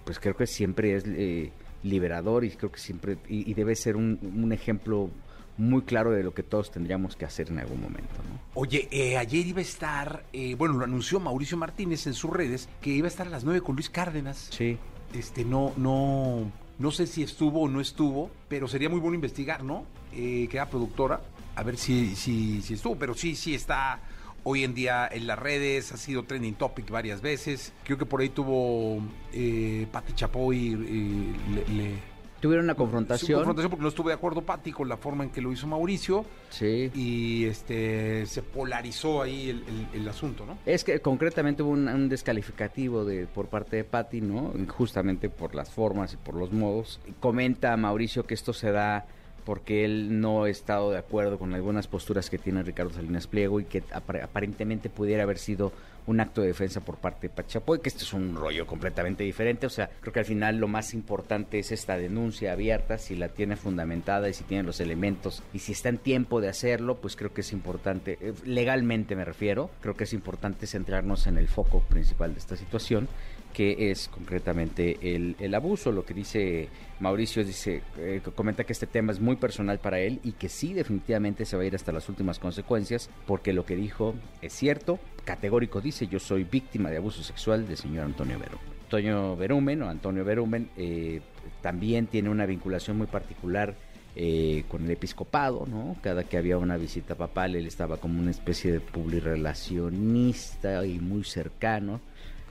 [0.05, 1.53] pues creo que siempre es eh,
[1.85, 5.11] liberador y creo que siempre y, y debe ser un, un ejemplo
[5.57, 8.41] muy claro de lo que todos tendríamos que hacer en algún momento, ¿no?
[8.55, 12.69] Oye, eh, ayer iba a estar, eh, bueno, lo anunció Mauricio Martínez en sus redes,
[12.81, 14.49] que iba a estar a las 9 con Luis Cárdenas.
[14.51, 14.77] Sí.
[15.13, 19.63] Este, no, no, no sé si estuvo o no estuvo, pero sería muy bueno investigar,
[19.63, 19.85] ¿no?
[20.13, 21.21] Eh, que era productora,
[21.55, 24.01] a ver si, si, si estuvo, pero sí, sí está
[24.45, 27.73] hoy en día en las redes, ha sido trending topic varias veces.
[27.85, 29.01] Creo que por ahí tuvo
[29.33, 31.35] eh, Pati Chapoy, eh,
[31.69, 33.39] le, le- Tuvieron una confrontación.
[33.39, 36.27] confrontación porque no estuvo de acuerdo Pati con la forma en que lo hizo Mauricio
[36.51, 36.91] Sí.
[36.95, 40.59] y este se polarizó ahí el, el- el asunto, ¿no?
[40.67, 44.53] Es que concretamente hubo un, un descalificativo de, por parte de Patti, ¿no?
[44.69, 47.01] Justamente por las formas y por los modos.
[47.19, 49.07] Comenta Mauricio que esto se da
[49.45, 53.61] porque él no ha estado de acuerdo con algunas posturas que tiene Ricardo Salinas Pliego
[53.61, 55.73] y que apar- aparentemente pudiera haber sido
[56.07, 59.67] un acto de defensa por parte de Pachapoy, que esto es un rollo completamente diferente.
[59.67, 63.29] O sea, creo que al final lo más importante es esta denuncia abierta, si la
[63.29, 67.17] tiene fundamentada y si tiene los elementos y si está en tiempo de hacerlo, pues
[67.17, 71.49] creo que es importante, eh, legalmente me refiero, creo que es importante centrarnos en el
[71.49, 73.09] foco principal de esta situación
[73.55, 75.93] que es concretamente el, el abuso.
[75.93, 76.69] Lo que dice
[77.01, 80.75] Mauricio, dice, eh, comenta que este tema es muy personal para él y que sí
[80.75, 84.99] definitivamente se va a ir hasta las últimas consecuencias, porque lo que dijo es cierto,
[85.25, 88.75] categórico dice, yo soy víctima de abuso sexual del señor Antonio Berumen.
[88.83, 91.23] Antonio Berumen o Antonio Berumen eh,
[91.63, 93.75] también tiene una vinculación muy particular
[94.17, 95.97] eh, con el episcopado, ¿no?
[96.01, 101.25] Cada que había una visita papal, él estaba como una especie de publirelacionista y muy
[101.25, 102.01] cercano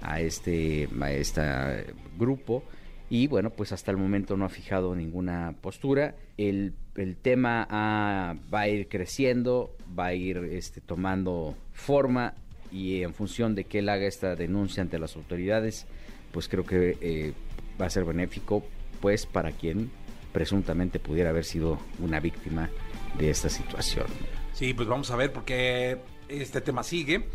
[0.03, 1.41] a este, a este
[2.17, 2.63] grupo.
[3.09, 6.15] Y bueno, pues hasta el momento no ha fijado ninguna postura.
[6.37, 12.33] El, el tema va a ir creciendo, va a ir este, tomando forma
[12.71, 15.85] y en función de que él haga esta denuncia ante las autoridades,
[16.31, 17.33] pues creo que eh,
[17.79, 18.65] va a ser benéfico
[18.99, 19.91] pues para quien
[20.31, 22.69] presuntamente pudiera haber sido una víctima
[23.19, 24.07] de esta situación.
[24.53, 27.25] Sí, pues vamos a ver porque este tema sigue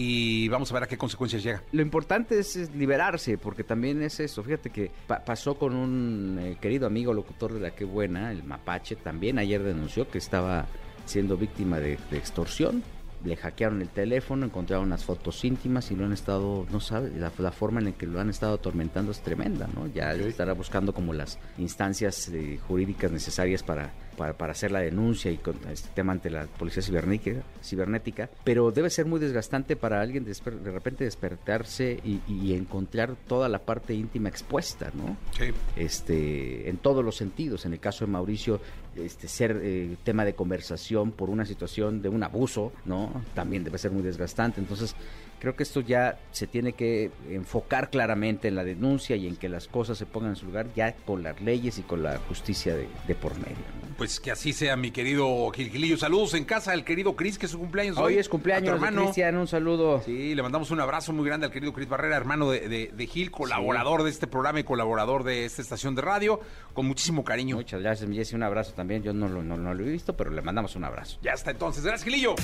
[0.00, 1.60] y vamos a ver a qué consecuencias llega.
[1.72, 4.44] Lo importante es, liberarse, porque también es eso.
[4.44, 4.92] Fíjate que
[5.26, 9.60] pasó con un eh, querido amigo locutor de la que buena, el Mapache, también ayer
[9.60, 10.66] denunció que estaba
[11.04, 12.84] siendo víctima de extorsión
[13.24, 17.50] le hackearon el teléfono, encontraron unas fotos íntimas y lo han estado, no sabe, la,
[17.50, 19.86] forma en la que lo han estado atormentando es tremenda, ¿no?
[19.88, 25.38] Ya estará buscando como las instancias eh, jurídicas necesarias para para, hacer la denuncia y
[25.38, 30.24] con este tema ante la policía cibernética, cibernética pero debe ser muy desgastante para alguien
[30.24, 30.34] de,
[30.70, 32.18] repente despertarse y,
[32.58, 35.16] encontrar toda la parte íntima expuesta, ¿no?
[35.36, 35.52] Sí.
[35.76, 37.64] Este, en todos los sentidos.
[37.66, 38.60] En el caso de Mauricio,
[38.96, 43.22] este, ser eh, tema de conversación por una situación de un abuso, ¿no?
[43.34, 44.60] También debe ser muy desgastante.
[44.60, 44.96] Entonces,
[45.40, 49.48] Creo que esto ya se tiene que enfocar claramente en la denuncia y en que
[49.48, 52.74] las cosas se pongan en su lugar ya con las leyes y con la justicia
[52.74, 53.56] de, por medio.
[53.96, 55.96] Pues que así sea, mi querido Gilgilillo.
[55.96, 58.14] Saludos en casa al querido Cris, que es su cumpleaños hoy.
[58.14, 59.02] Hoy es cumpleaños hermano.
[59.02, 60.02] Cristian, un saludo.
[60.04, 64.02] Sí, le mandamos un abrazo muy grande al querido Cris Barrera, hermano de, Gil, colaborador
[64.02, 66.40] de este programa y colaborador de esta estación de radio,
[66.74, 67.56] con muchísimo cariño.
[67.56, 69.02] Muchas gracias, Jessy, un abrazo también.
[69.02, 71.18] Yo no, no, no lo he visto, pero le mandamos un abrazo.
[71.22, 71.84] Ya está entonces.
[71.84, 72.34] Gracias, Gilillo.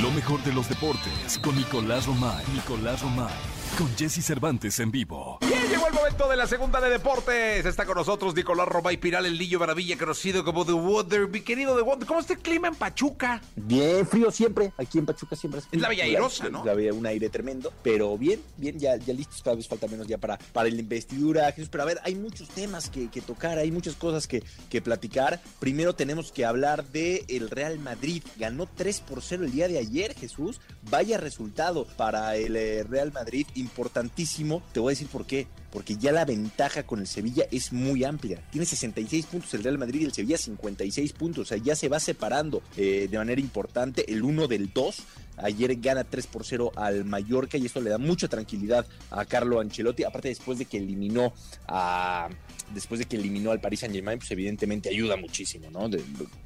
[0.00, 2.44] Lo mejor de los deportes con Nicolás Romay.
[2.52, 3.61] Nicolás Romay.
[3.78, 5.38] Con Jesse Cervantes en vivo.
[5.40, 7.64] Bien, llegó el momento de la segunda de deportes.
[7.64, 11.26] Está con nosotros Nicolás Romay Piral, el Lillo Maravilla, conocido como The Water.
[11.28, 13.40] Mi querido The Water, ¿cómo está el clima en Pachuca?
[13.56, 14.72] Bien, frío siempre.
[14.76, 16.62] Aquí en Pachuca siempre es, es la Villa Airosa, ¿no?
[16.66, 17.72] La, un aire tremendo.
[17.82, 19.40] Pero bien, bien, ya, ya listos.
[19.42, 21.50] Cada vez falta menos ya para, para la investidura.
[21.52, 25.40] Jesús, pero a ver, hay muchos temas que, tocar, hay muchas cosas que, que platicar.
[25.60, 28.22] Primero tenemos que hablar de el Real Madrid.
[28.36, 30.60] Ganó 3 por 0 el día de ayer, Jesús.
[30.90, 34.62] Vaya resultado para el eh, Real Madrid, importantísimo.
[34.72, 35.46] Te voy a decir por qué.
[35.70, 38.42] Porque ya la ventaja con el Sevilla es muy amplia.
[38.50, 41.42] Tiene 66 puntos el Real Madrid y el Sevilla 56 puntos.
[41.42, 44.96] O sea, ya se va separando eh, de manera importante el 1 del 2.
[45.42, 49.60] Ayer gana 3 por 0 al Mallorca y esto le da mucha tranquilidad a Carlo
[49.60, 50.04] Ancelotti.
[50.04, 51.32] Aparte, después de que eliminó
[51.66, 52.28] a,
[52.74, 55.90] después de que eliminó al Paris Saint Germain, pues evidentemente ayuda muchísimo, ¿no?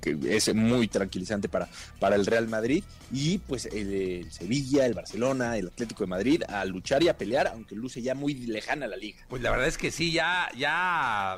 [0.01, 1.69] que es muy tranquilizante para,
[2.01, 2.83] para el Real Madrid
[3.13, 7.49] y pues el, Sevilla, el Barcelona, el Atlético de Madrid a luchar y a pelear,
[7.49, 9.25] aunque luce ya muy lejana la liga.
[9.29, 11.37] Pues la verdad es que sí, ya, ya,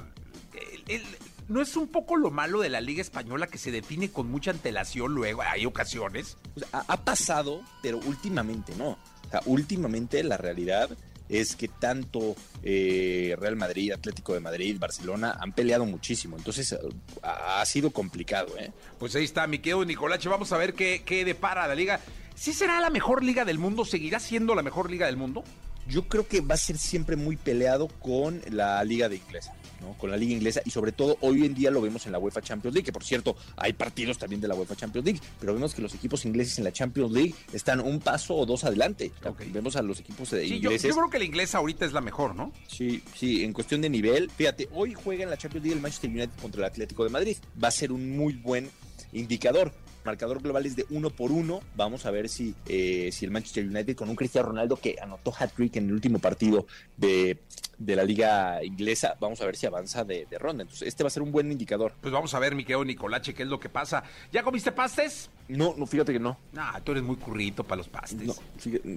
[1.49, 4.51] ¿No es un poco lo malo de la Liga Española que se define con mucha
[4.51, 5.41] antelación luego?
[5.41, 6.37] Hay ocasiones.
[6.73, 8.91] ha, pasado, pero últimamente no.
[8.91, 10.91] O sea, últimamente la realidad
[11.31, 16.37] es que tanto eh, Real Madrid, Atlético de Madrid, Barcelona han peleado muchísimo.
[16.37, 16.77] Entonces
[17.23, 18.55] ha, sido complicado.
[18.59, 18.71] ¿eh?
[18.99, 20.29] Pues ahí está, mi querido Nicolache.
[20.29, 21.99] Vamos a ver qué, qué depara la liga.
[22.35, 23.87] ¿Sí será la mejor liga del mundo?
[23.87, 25.45] ¿Seguirá siendo la mejor liga del mundo?
[25.89, 29.55] Yo creo que va a ser siempre muy peleado con la liga de inglesa
[29.99, 32.43] con la liga inglesa y sobre todo hoy en día lo vemos en la UEFA
[32.43, 35.75] Champions League, que por cierto hay partidos también de la UEFA Champions League, pero vemos
[35.75, 39.13] que los equipos ingleses en la Champions League están un paso o dos adelante.
[39.53, 40.91] Vemos a los equipos de ingleses.
[40.91, 42.53] Yo, creo que la inglesa ahorita es la mejor, ¿no?
[42.67, 44.31] Sí, sí, en cuestión de nivel.
[44.31, 47.37] Fíjate, hoy juega en la Champions League el Manchester United contra el Atlético de Madrid.
[47.63, 48.71] Va a ser un muy buen
[49.13, 49.73] indicador
[50.09, 51.61] marcador global es de uno por uno.
[51.77, 55.33] Vamos a ver si, eh, si el Manchester United con un Cristiano Ronaldo que anotó
[55.39, 57.39] hat-trick en el último partido de,
[57.77, 60.63] de, la liga inglesa, vamos a ver si avanza de, ronda.
[60.63, 61.93] Entonces, este va a ser un buen indicador.
[62.01, 64.03] Pues vamos a ver, mi querido Nicolache, qué es lo que pasa.
[64.33, 65.31] ¿Ya comiste pastes?
[65.49, 66.39] No, no, fíjate que no.
[66.57, 68.27] Ah, tú eres muy currito para los pastes.
[68.27, 68.35] No,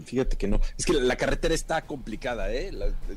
[0.03, 0.59] fíjate, que no.
[0.77, 2.71] Es que la carretera está complicada, ¿eh?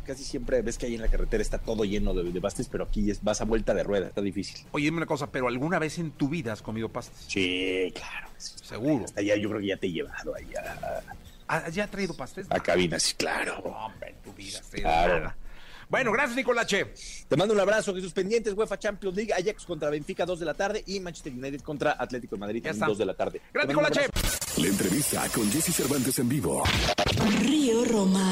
[0.07, 3.11] casi siempre ves que ahí en la carretera está todo lleno de, pastes, pero aquí
[3.11, 4.66] es, vas a vuelta de rueda, está difícil.
[4.70, 7.24] Oye, dime una cosa, ¿pero alguna vez en tu vida has comido pastes?
[7.26, 8.28] Sí, claro.
[8.39, 9.05] Seguro.
[9.05, 11.03] Hasta allá yo creo que ya te he llevado allá.
[11.49, 12.47] Ah, ¿Ya ha traído pastes?
[12.51, 13.59] A cabinas, claro.
[13.59, 14.61] Hombre, en tu vida.
[14.70, 15.35] Claro.
[15.95, 16.86] Bueno, gracias, Nicolache.
[17.28, 17.95] Te mando un abrazo.
[17.95, 21.61] Jesús pendientes, UEFA Champions League, Ajax contra Benfica, 2 de la tarde, y Manchester United
[21.61, 23.40] contra Atlético de Madrid, 2 de la tarde.
[23.53, 24.01] Gracias, Nicolache.
[24.57, 26.64] La entrevista con Jesse Cervantes en vivo.
[27.42, 28.28] Río Roma.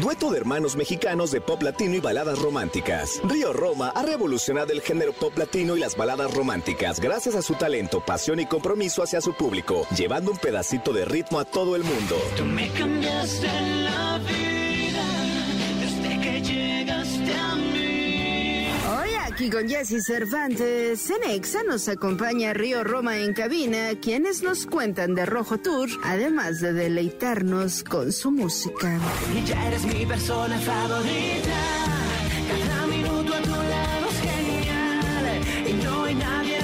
[0.00, 3.20] Dueto de hermanos mexicanos de pop latino y baladas románticas.
[3.22, 7.54] Río Roma ha revolucionado el género pop latino y las baladas románticas gracias a su
[7.54, 11.84] talento, pasión y compromiso hacia su público, llevando un pedacito de ritmo a todo el
[11.84, 12.16] mundo.
[12.36, 14.69] Tú me cambiaste la vida
[19.40, 21.08] aquí con Jesse Cervantes.
[21.10, 26.60] En Exa nos acompaña Río Roma en cabina, quienes nos cuentan de Rojo Tour, además
[26.60, 28.98] de deleitarnos con su música.
[29.34, 31.58] Y ya eres mi persona favorita.
[32.48, 35.40] Cada minuto a tu lado es genial.
[35.68, 36.59] Y no hay nadie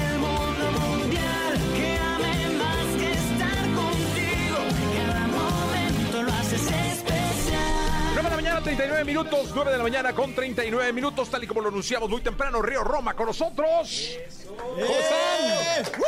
[8.77, 9.51] 39 minutos.
[9.55, 12.61] 9 de la mañana con 39 minutos, tal y como lo anunciamos muy temprano.
[12.61, 14.19] Río Roma con nosotros.
[14.47, 16.03] ¿Cómo están?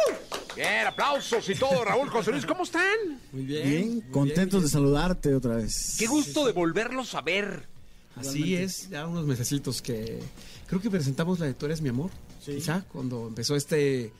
[0.55, 1.83] Bien, aplausos y todo.
[1.83, 2.83] Raúl José Luis, ¿cómo están?
[3.31, 4.01] Muy bien.
[4.11, 5.95] contentos de saludarte otra vez.
[5.97, 7.67] Qué gusto de volverlos a ver.
[8.15, 10.19] Así es, ya unos mesecitos que
[10.67, 12.11] creo que presentamos la de Tú eres mi amor,
[12.45, 14.13] quizá, cuando empezó este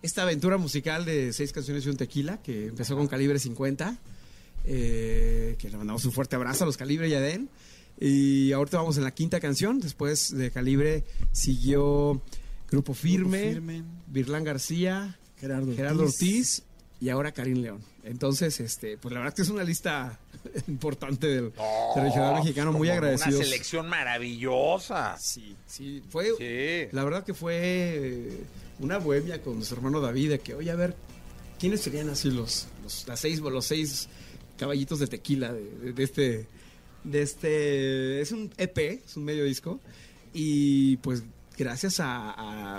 [0.00, 3.98] esta aventura musical de seis canciones y un tequila, que empezó con Calibre 50,
[4.64, 7.50] eh, que le mandamos un fuerte abrazo a los Calibre y a Den.
[8.00, 12.22] Y ahorita vamos en la quinta canción, después de Calibre siguió
[12.70, 13.82] Grupo Firme, Firme.
[14.06, 16.14] Virlán García, Gerardo, Gerardo Ortiz.
[16.22, 16.62] Ortiz
[17.00, 17.80] y ahora Karim León.
[18.04, 20.18] Entonces, este, pues la verdad que es una lista
[20.68, 21.52] importante del,
[21.94, 23.34] del regional mexicano, muy Como agradecidos.
[23.40, 25.18] Una selección maravillosa.
[25.18, 28.40] Sí, sí, fue, la verdad que fue eh,
[28.78, 30.94] una bohemia con nuestro hermano David, de que, oye, a ver,
[31.58, 34.08] ¿quiénes serían así los, los, las seis, los seis
[34.56, 36.46] caballitos de tequila de, de- de este,
[37.04, 39.80] de este, es un EP, es un medio disco,
[40.32, 41.22] y pues
[41.58, 42.30] gracias a,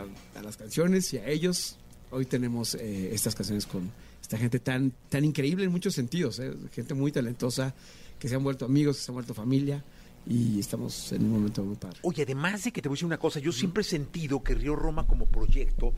[0.02, 0.06] a-
[0.44, 1.78] las canciones y a ellos,
[2.12, 3.92] hoy tenemos eh, estas canciones con
[4.22, 7.74] esta gente tan, tan increíble en muchos sentidos, eh, gente muy talentosa,
[8.20, 9.84] que se han vuelto amigos, que se han vuelto familia,
[10.28, 11.98] y estamos en un momento muy padre.
[12.04, 14.54] Oye, además de que te voy a decir una cosa, yo siempre he sentido que
[14.54, 15.94] Río Roma como proyecto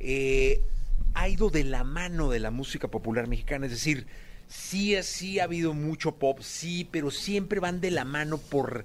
[0.00, 0.62] eh,
[1.14, 4.06] ha ido de la mano de la música popular mexicana, es decir,
[4.48, 8.84] sí, sí ha habido mucho pop, sí, pero siempre van de la mano por,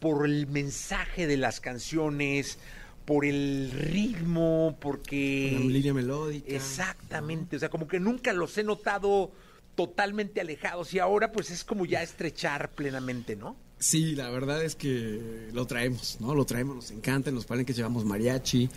[0.00, 2.58] por el mensaje de las canciones,
[3.04, 5.58] por el ritmo, porque...
[5.60, 6.54] Línea melódica.
[6.54, 9.30] Exactamente, o sea, como que nunca los he notado
[9.74, 13.56] totalmente alejados y ahora pues es como ya estrechar plenamente, ¿no?
[13.78, 16.34] Sí, la verdad es que lo traemos, ¿no?
[16.34, 18.68] Lo traemos, nos encanta, en los palenques llevamos mariachi.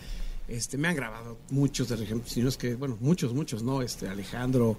[0.48, 3.82] Este, me han grabado muchos de argentinos que, bueno, muchos, muchos, ¿no?
[3.82, 4.76] Este, Alejandro,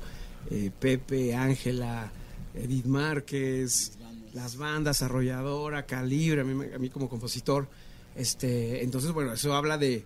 [0.50, 2.12] eh, Pepe, Ángela,
[2.54, 3.98] Edith Márquez,
[4.34, 7.68] las bandas, Arrolladora, Calibre, a mí, como compositor.
[8.16, 10.06] Este, entonces, bueno, eso habla de,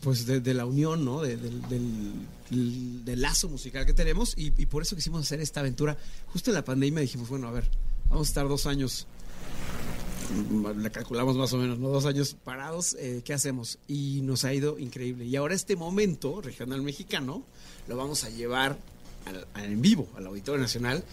[0.00, 1.22] pues, de, la unión, ¿no?
[1.22, 5.96] De- del, lazo musical que tenemos y, y por eso quisimos hacer esta aventura.
[6.32, 7.64] Justo en la pandemia dijimos, bueno, a ver,
[8.10, 9.06] vamos a estar dos años
[10.50, 11.88] mm, le calculamos más o menos, ¿no?
[11.88, 13.78] Dos años parados, eh, ¿qué hacemos?
[13.88, 15.24] Y nos ha ido increíble.
[15.24, 17.44] Y ahora este momento regional mexicano
[17.88, 18.76] lo vamos a llevar
[19.56, 21.04] en vivo, al Auditorio Nacional.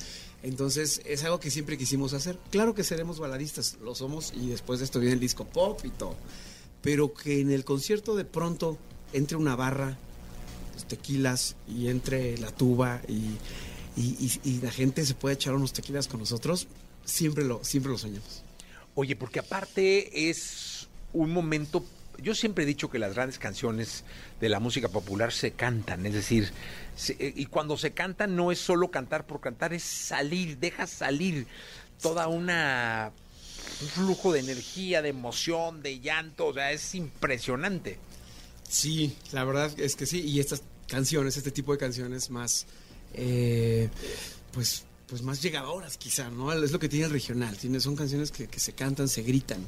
[0.44, 2.38] Entonces es algo que siempre quisimos hacer.
[2.50, 5.90] Claro que seremos baladistas, lo somos, y después de esto viene el disco pop y
[5.90, 6.16] todo.
[6.82, 8.78] Pero que en el concierto de pronto
[9.14, 9.98] entre una barra,
[10.74, 16.20] los tequilas, y entre la tuba, y la gente se puede echar unos tequilas con
[16.20, 16.68] nosotros,
[17.06, 18.44] siempre lo, siempre lo soñamos.
[18.96, 21.84] Oye, porque aparte es un momento,
[22.22, 24.04] yo siempre he dicho que las grandes canciones
[24.40, 26.52] de la música popular se cantan, es decir,
[27.10, 31.48] eh, y cuando se cantan no es solo cantar por cantar, es salir, deja salir
[32.02, 33.12] toda una
[33.82, 37.98] un flujo de energía, de emoción, de llanto, o sea, es impresionante.
[38.68, 40.22] Sí, la verdad es que sí.
[40.22, 42.66] Y estas canciones, este tipo de canciones más,
[43.14, 43.90] eh,
[44.52, 46.52] pues, pues más llegadoras quizá, ¿no?
[46.54, 47.58] Es lo que tiene el regional.
[47.58, 49.66] Tiene, son canciones que se cantan, se gritan,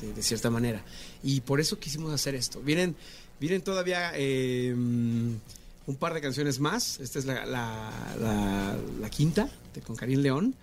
[0.00, 0.82] de, cierta manera.
[1.22, 2.60] Y por eso quisimos hacer esto.
[2.60, 2.96] Vienen,
[3.40, 7.00] vienen todavía eh, un par de canciones más.
[7.00, 10.54] Esta es la, la- quinta, de, con Karim León.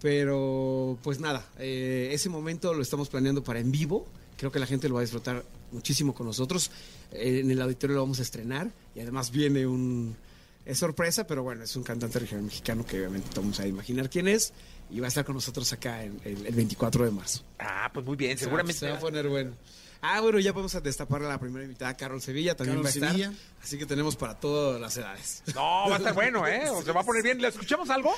[0.00, 4.06] Pero, pues nada, eh, ese momento lo estamos planeando para en vivo.
[4.36, 6.70] Creo que la gente lo va a disfrutar muchísimo con nosotros.
[7.12, 10.16] Eh, en el auditorio lo vamos a estrenar y además viene un...
[10.64, 14.28] Es sorpresa, pero bueno, es un cantante regional mexicano que obviamente vamos a imaginar quién
[14.28, 14.52] es
[14.90, 17.42] y va a estar con nosotros acá en- el, el 24 de marzo.
[17.58, 18.78] Ah, pues muy bien, Se va- seguramente.
[18.80, 19.52] Se va a poner bueno.
[20.00, 22.88] Ah, bueno, ya vamos a destapar a la primera invitada, Carol Sevilla, también Carol va
[22.88, 23.10] a estar.
[23.10, 23.32] Sevilla.
[23.62, 25.42] Así que tenemos para todas las edades.
[25.54, 25.60] No,
[25.90, 26.70] va a estar bueno, ¿eh?
[26.70, 27.40] O se va a poner bien.
[27.42, 28.12] ¿Le escuchamos algo?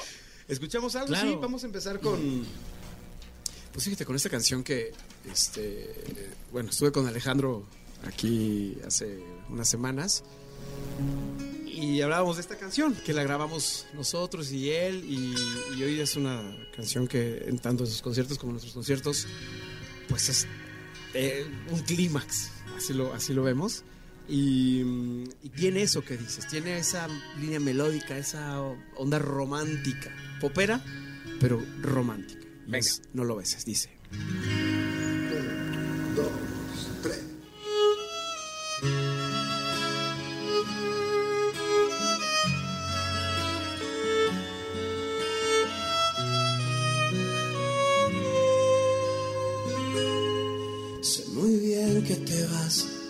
[0.47, 1.07] ¿Escuchamos algo?
[1.09, 1.29] Claro.
[1.31, 2.45] Sí, vamos a empezar con.
[3.73, 4.93] Pues fíjate, con esta canción que.
[5.31, 6.31] Este.
[6.53, 7.65] Bueno, estuve con Alejandro
[8.07, 10.23] aquí hace unas semanas.
[11.81, 15.03] Y hablábamos de esta canción, que la grabamos nosotros y él.
[15.03, 15.35] Y,
[15.79, 16.43] y hoy es una
[16.77, 19.27] canción que, en tanto en sus conciertos como en nuestros conciertos,
[20.09, 20.47] pues es
[21.15, 22.51] eh, un clímax.
[22.77, 23.83] Así lo, así lo vemos.
[24.29, 24.83] Y,
[25.43, 27.09] y tiene eso que dices, tiene esa
[27.41, 28.61] línea melódica, esa
[28.97, 30.85] onda romántica, popera,
[31.41, 32.47] pero romántica.
[32.73, 33.91] Es, no lo beses, dice.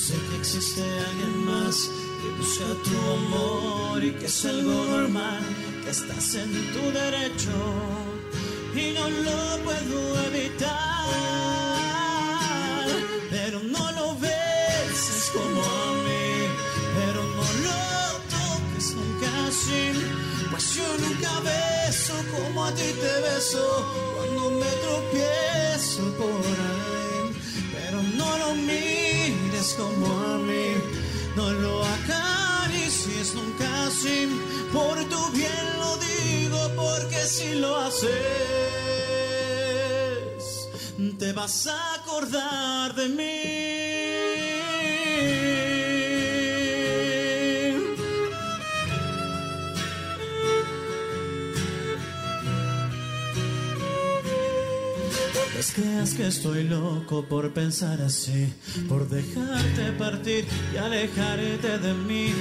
[0.00, 1.90] Sé que existe alguien más
[2.20, 5.42] que busca tu amor y que es algo normal,
[5.84, 7.56] que estás en tu derecho
[8.74, 11.04] y no lo puedo evitar.
[13.30, 16.48] Pero no lo beses como a mí,
[16.98, 17.80] pero no lo
[18.34, 19.84] toques nunca así.
[20.50, 23.64] Pues yo nunca beso como a ti te beso
[24.16, 27.36] cuando me tropiezo por ahí.
[27.74, 28.54] Pero no lo
[29.76, 30.74] como a mí,
[31.36, 34.28] no lo acaricies nunca así.
[34.72, 38.10] Por tu bien lo digo, porque si lo haces,
[41.18, 43.59] te vas a acordar de mí.
[56.16, 58.52] Que estoy loco por pensar así,
[58.88, 62.34] por dejarte partir y alejarte de mí.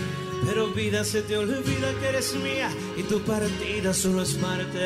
[0.45, 4.79] Pero vida se te olvida que eres mía y tu partida solo es parte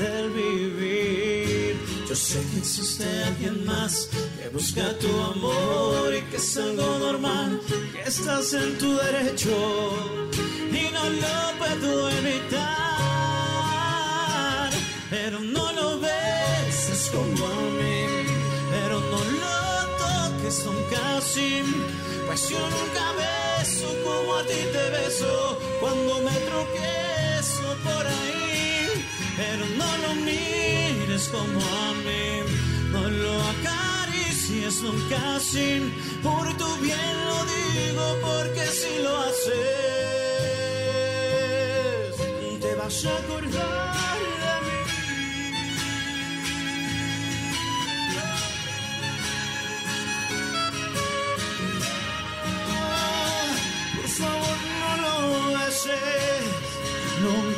[0.00, 1.76] del vivir.
[2.08, 4.08] Yo sé que existe alguien más
[4.40, 7.60] que busca tu amor y que es algo normal,
[7.92, 9.50] que estás en tu derecho
[10.70, 12.72] y no lo puedo evitar.
[15.10, 16.21] Pero no lo beses
[17.12, 18.06] como a mí,
[18.70, 19.58] pero no lo
[20.02, 21.62] toques nunca así.
[22.26, 29.06] Pues yo nunca beso como a ti te beso cuando me tropiezo por ahí.
[29.36, 32.42] Pero no lo mires como a mí,
[32.90, 35.92] no lo acaricies nunca así.
[36.22, 39.52] Por tu bien lo digo porque si lo haces,
[42.60, 44.11] te vas a acordar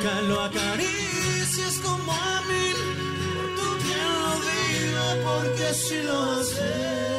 [0.04, 2.72] lo acaricies como a mí.
[3.34, 7.13] Por tu bien lo digo porque si lo haces.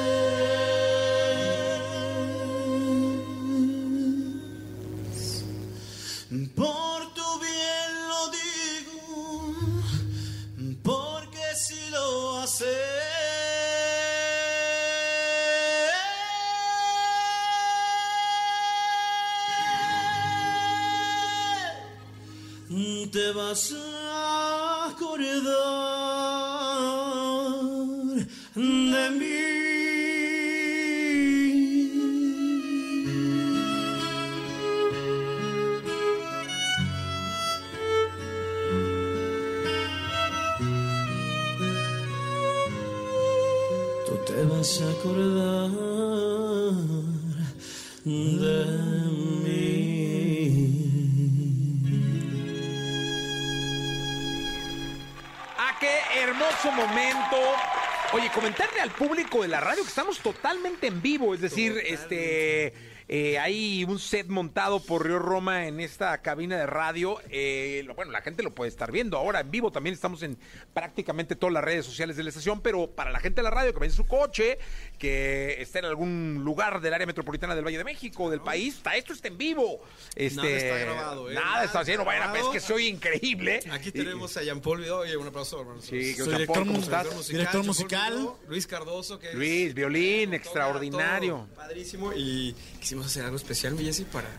[58.97, 62.73] Público de la radio que estamos totalmente en vivo, es decir, este
[63.07, 67.19] eh, hay un set montado por Río Roma en esta cabina de radio.
[67.29, 69.71] eh, lo- bueno, la gente lo puede estar viendo ahora en vivo.
[69.71, 70.37] También estamos en
[70.73, 73.73] prácticamente todas las redes sociales de la estación, pero para la gente de la radio
[73.73, 74.57] que va en su coche,
[74.97, 78.95] que está en algún lugar del área metropolitana del Valle de México, del país, está,
[78.95, 79.81] esto está en vivo.
[80.15, 81.33] Este, Nada está grabado, ¿eh?
[81.35, 82.53] Nada, Nada está haciendo, está bueno, grabado.
[82.53, 83.59] es que soy increíble.
[83.71, 84.99] Aquí Y- tenemos a Jean Paul Video.
[84.99, 85.81] Oye, un aplauso, hermano.
[85.81, 87.27] Sí, Soy director, Paul, ¿cómo musical, estás?
[87.27, 88.13] director Director musical.
[88.13, 88.47] musical.
[88.49, 91.47] Luis Cardoso, que es Luis, violín, todo extraordinario.
[91.55, 92.11] padrísimo.
[92.13, 92.55] Y
[92.95, 94.29] quisimos hacer algo especial, mi Jessy, para.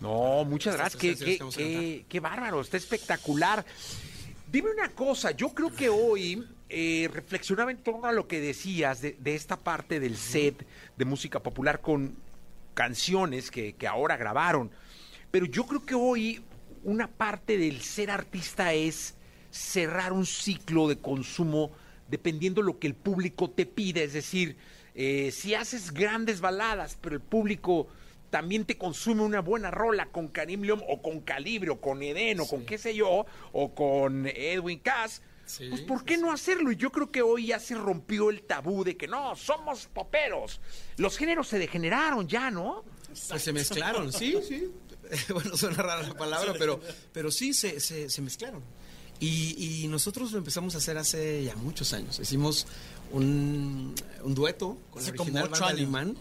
[0.00, 1.00] No, muchas gracias.
[1.00, 3.64] Qué, bárbaro, está espectacular.
[4.50, 9.00] Dime una cosa, yo creo que hoy eh, reflexionaba en torno a lo que decías
[9.00, 12.14] de, de esta parte del set de música popular con
[12.74, 14.70] canciones que, que ahora grabaron.
[15.30, 16.42] Pero yo creo que hoy
[16.84, 19.14] una parte del ser artista es
[19.50, 21.70] cerrar un ciclo de consumo
[22.08, 24.04] dependiendo lo que el público te pide.
[24.04, 24.58] Es decir,
[24.94, 27.88] eh, si haces grandes baladas, pero el público
[28.32, 32.40] también te consume una buena rola con Karim León o con Calibre o con Eden
[32.40, 35.20] o con qué sé yo, o con Edwin Cass,
[35.58, 36.72] pues ¿por qué no hacerlo?
[36.72, 40.62] Y yo creo que hoy ya se rompió el tabú de que no, somos poperos.
[40.96, 42.84] Los géneros se degeneraron ya, ¿no?
[43.28, 44.72] Pues se mezclaron, sí, sí.
[45.28, 46.80] Bueno, suena rara la palabra, pero,
[47.12, 48.62] pero sí se, se, se mezclaron.
[49.20, 52.18] Y, y nosotros lo empezamos a hacer hace ya muchos años.
[52.18, 52.66] Hicimos
[53.12, 53.94] un,
[54.24, 55.74] un dueto con Hace la como original ocho banda.
[55.80, 56.16] Limón.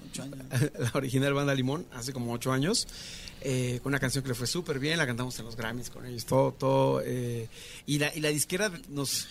[0.80, 2.88] La original banda Limón, hace como ocho años.
[3.42, 6.06] eh, con una canción que le fue súper bien, la cantamos en los Grammys con
[6.06, 7.02] ellos, todo, todo.
[7.04, 7.48] eh,
[7.86, 9.28] y, la, y la disquera nos,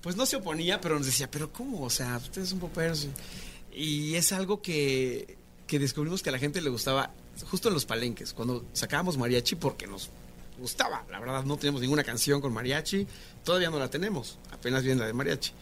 [0.00, 1.82] pues no se oponía, pero nos decía, pero ¿cómo?
[1.82, 3.06] O sea, ustedes son poperos.
[3.74, 5.36] Y, y es algo que,
[5.66, 7.10] que descubrimos que a la gente le gustaba
[7.50, 10.08] justo en los palenques, cuando sacábamos mariachi porque nos
[10.58, 11.04] gustaba.
[11.10, 13.06] La verdad, no teníamos ninguna canción con mariachi,
[13.44, 15.52] todavía no la tenemos, apenas viene la de mariachi.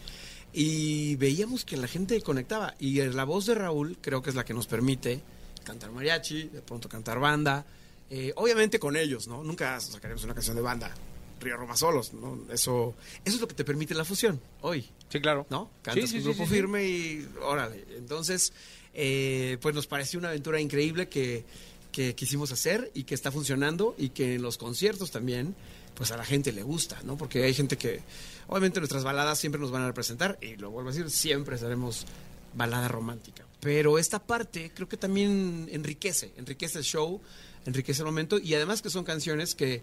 [0.53, 2.75] Y veíamos que la gente conectaba.
[2.79, 5.21] Y la voz de Raúl creo que es la que nos permite
[5.63, 7.65] cantar mariachi, de pronto cantar banda.
[8.09, 9.43] eh, obviamente con ellos, ¿no?
[9.43, 10.93] Nunca sacaremos una canción de banda.
[11.39, 12.39] Río Roma solos, ¿no?
[12.53, 12.93] Eso,
[13.25, 14.87] eso es lo que te permite la fusión hoy.
[15.09, 15.45] Sí, claro.
[15.49, 15.71] ¿No?
[15.81, 16.53] Cantas Sí, sí, un grupo sí.
[16.53, 17.83] firme y órale.
[17.97, 18.53] Entonces,
[18.93, 21.43] eh, pues nos pareció una aventura increíble que,
[21.91, 25.55] que quisimos hacer y que está funcionando y que en los conciertos también,
[25.95, 27.17] pues a la gente le gusta, ¿no?
[27.17, 28.01] Porque hay gente que,
[28.47, 32.05] obviamente nuestras baladas siempre nos van a representar y lo vuelvo a decir, siempre seremos
[32.55, 33.45] balada romántica.
[33.59, 37.21] Pero esta parte creo que también enriquece, enriquece el show,
[37.65, 39.81] enriquece el momento y además que son canciones que,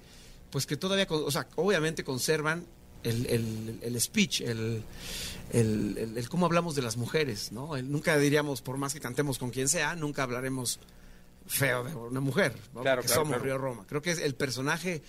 [0.50, 2.66] pues que todavía, o sea, obviamente conservan
[3.02, 4.82] el, el- el speech, el,
[5.52, 7.76] el, cómo hablamos de las mujeres, ¿no?
[7.82, 10.78] Nunca diríamos, por más que cantemos con quien sea, nunca hablaremos
[11.46, 12.82] feo de una mujer, ¿no?
[12.82, 13.44] Claro, claro, somos claro.
[13.44, 13.84] Río Roma.
[13.88, 15.02] Creo que es el personaje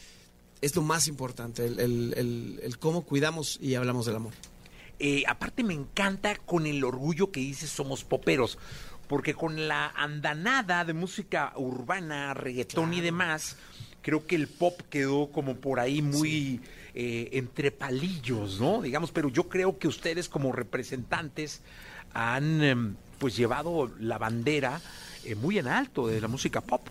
[0.62, 4.34] es lo más importante, el, el- el- el cómo cuidamos y hablamos del amor.
[5.00, 8.60] Eh, aparte me encanta con el orgullo que dices somos poperos,
[9.08, 13.58] porque con la andanada de música urbana, reggaetón y demás,
[14.04, 16.62] creo que el pop quedó como por ahí muy
[16.94, 18.82] eh, entre palillos, ¿no?
[18.84, 21.62] Digamos, pero yo creo que ustedes como representantes
[22.14, 24.80] han em, pues llevado la bandera
[25.26, 26.88] eh, muy en alto de la música pop.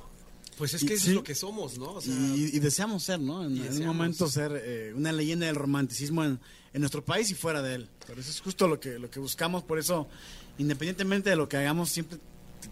[0.61, 1.11] Pues es Y- que eso sí.
[1.11, 1.95] es lo que somos, ¿no?
[1.95, 3.45] O sea, y, y deseamos ser, ¿no?
[3.45, 6.39] En, en un momento ser eh, una leyenda del romanticismo en,
[6.75, 7.89] en nuestro país y fuera de él.
[8.07, 10.07] Pero eso es justo lo que, lo que buscamos, por eso,
[10.59, 12.19] independientemente de lo que hagamos, siempre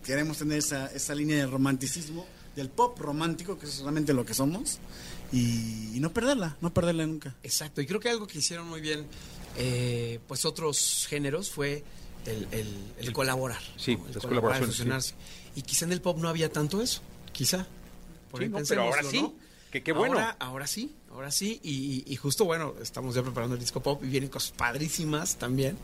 [0.05, 4.35] queremos tener esa, esa línea del romanticismo, del pop romántico, que es solamente lo que
[4.35, 4.79] somos,
[5.33, 7.35] y, y no perderla, no perderla nunca.
[7.43, 9.07] Exacto, y creo que algo que hicieron muy bien,
[9.57, 11.83] eh, pues otros géneros fue
[12.27, 13.63] el, el- el colaborar.
[13.79, 14.07] Sí, ¿no?
[14.09, 15.15] El las colaborar, colaboraciones, fusionarse.
[15.57, 17.01] Y quizá en el pop no había tanto eso,
[17.33, 17.67] quizá.
[18.31, 19.35] Por Sí, ahí no, pero ahora sí, ¿no?
[19.71, 20.15] que qué bueno.
[20.19, 24.03] Ahora, ahora sí, ahora sí, y, y justo bueno, estamos ya preparando el disco pop
[24.05, 25.77] y vienen cosas padrísimas también,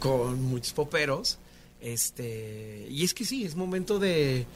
[0.00, 1.38] con muchos poperos.
[1.80, 4.46] Este, y es que sí, es momento de.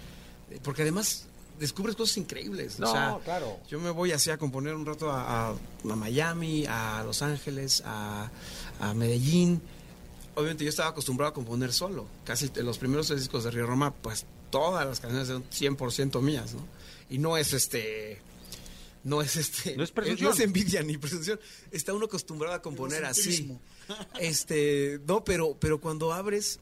[0.63, 1.27] porque además
[1.59, 2.79] descubres cosas increíbles.
[2.79, 3.59] No, o sea, claro.
[3.69, 5.55] yo me voy así a componer un rato a, a-
[5.91, 8.31] a Miami, a Los Ángeles, a,
[8.81, 9.61] a Medellín.
[10.35, 12.07] Obviamente yo estaba acostumbrado a componer solo.
[12.25, 16.55] Casi los primeros tres discos de Río Roma, pues todas las canciones son 100% mías,
[16.55, 16.61] ¿no?
[17.11, 18.21] Y no es este...
[19.03, 19.77] No es este...
[19.77, 20.29] No es presunción.
[20.31, 21.41] No es envidia ni presunción.
[21.71, 23.51] Está uno acostumbrado a componer así.
[24.21, 26.61] Este, no, pero, pero cuando abres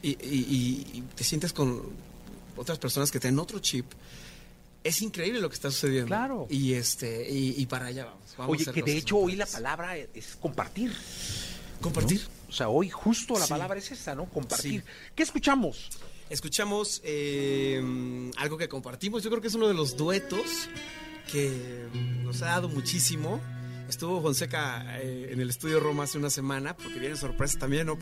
[0.00, 1.82] y, y- y- y te sientes con
[2.56, 3.84] otras personas que tienen otro chip,
[4.82, 6.06] es increíble lo que está sucediendo.
[6.06, 6.46] Claro.
[6.48, 8.50] Y este, y, y para allá vamos.
[8.50, 10.92] Oye, que de hecho hoy la palabra es compartir.
[11.82, 12.22] Compartir.
[12.48, 13.50] O sea, hoy justo la Sí.
[13.50, 14.24] palabra es esa, ¿no?
[14.26, 14.80] Compartir.
[14.80, 14.86] Sí.
[15.14, 15.90] ¿Qué escuchamos?
[16.32, 19.22] Escuchamos eh, algo que compartimos.
[19.22, 20.66] Yo creo que es uno de los duetos
[21.30, 21.86] que
[22.24, 23.38] nos ha dado muchísimo.
[23.86, 27.98] Estuvo Fonseca eh, en el estudio Roma hace una semana, porque vienen sorpresas también, ¿no?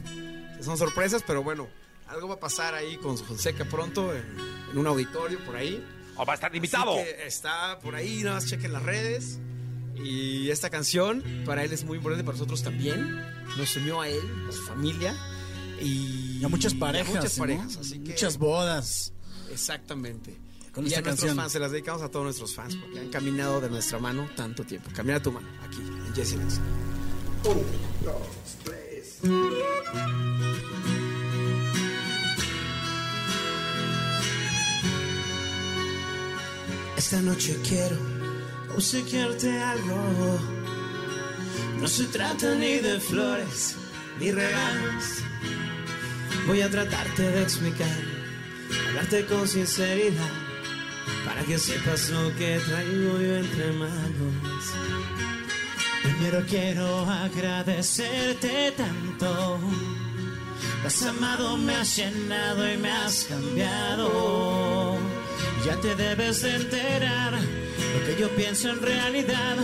[0.62, 1.66] Son sorpresas, pero bueno,
[2.07, 4.24] algo va a pasar ahí con Fonseca pronto, en,
[4.70, 5.85] en un auditorio por ahí.
[6.14, 6.97] Oh, va a estar invitado.
[7.26, 9.41] Está por ahí, nada más chequen las redes.
[9.97, 13.26] Y esta canción para él es muy importante, para nosotros también.
[13.57, 15.16] Nos unió a él, a su familia.
[15.81, 17.43] Y, Y a muchas parejas, muchas ¿no?
[17.43, 19.12] parejas, así que- muchas bodas.
[19.51, 20.39] Exactamente.
[20.73, 23.09] Con y esta a nuestros fans, se las dedicamos a todos nuestros fans, porque han
[23.09, 24.89] caminado de nuestra mano tanto tiempo.
[24.94, 26.62] Camina tu mano, aquí, en Jesse Nelson.
[36.97, 37.97] Esta noche quiero
[38.77, 40.39] obsequiarte algo.
[41.81, 43.74] No se trata ni de flores
[44.19, 45.05] ni regalos.
[46.51, 47.86] Voy a tratarte de explicar,
[48.89, 50.32] hablarte con sinceridad,
[51.24, 54.64] para que sepas lo que traigo yo entre manos.
[56.02, 59.60] Primero quiero agradecerte tanto.
[60.85, 64.98] Has amado, me has llenado y me has cambiado.
[65.64, 69.56] Ya te debes de enterar lo que yo pienso en realidad.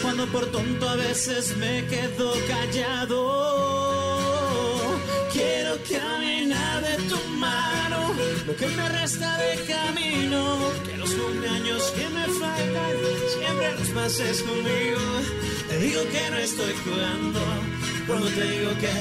[0.00, 3.73] cuando por tonto a veces me quedo callado.
[5.34, 8.14] Quiero caminar de tu mano,
[8.46, 12.94] lo que me resta de camino, que los cumpleaños que me faltan
[13.34, 15.02] siempre los pases conmigo.
[15.68, 17.40] Te digo que no estoy jugando,
[18.06, 18.94] cuando te digo que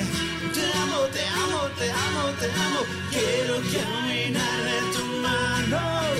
[0.57, 2.79] te amo, te amo, te amo, te amo.
[3.11, 5.77] Quiero caminar de tu mano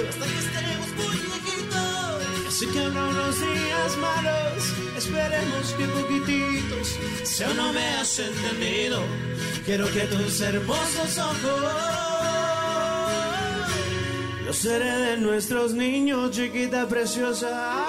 [0.10, 0.53] hasta que
[2.64, 2.64] viejitos.
[2.64, 7.00] Así que habrá unos días malos, esperemos que poquititos.
[7.24, 9.04] Si aún no me has entendido,
[9.66, 11.62] quiero que tus hermosos ojos
[14.46, 17.86] los seré de nuestros niños, chiquita preciosa.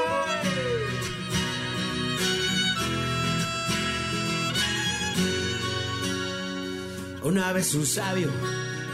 [7.23, 8.29] Una vez un sabio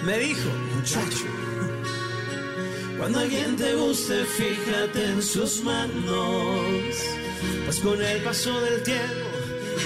[0.05, 1.27] me dijo, muchacho,
[3.01, 6.97] cuando alguien te guste, fíjate en sus manos,
[7.65, 9.27] pues con el paso del tiempo,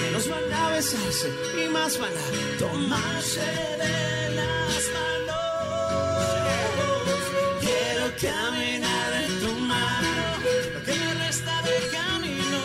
[0.01, 1.29] menos van a besarse
[1.63, 5.45] y más van a tomarse de las manos.
[7.61, 10.13] Quiero caminar en tu mano,
[10.73, 12.59] lo que me resta de camino,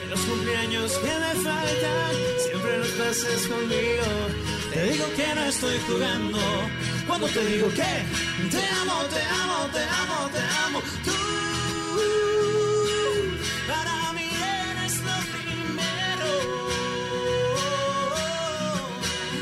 [0.00, 2.12] que los cumpleaños que me faltan,
[2.44, 4.08] siempre los pases conmigo.
[4.74, 6.38] Te digo que no estoy jugando
[7.06, 7.92] cuando te digo que
[8.50, 10.78] te amo, te amo, te amo, te amo.
[11.04, 11.12] Tú
[13.68, 14.28] para mí
[14.68, 16.30] eres lo primero.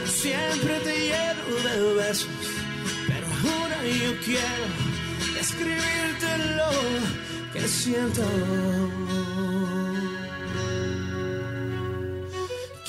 [0.07, 2.29] Siempre te lleno de besos,
[3.07, 4.65] pero ahora yo quiero
[5.41, 6.71] escribirte lo
[7.53, 8.23] que siento.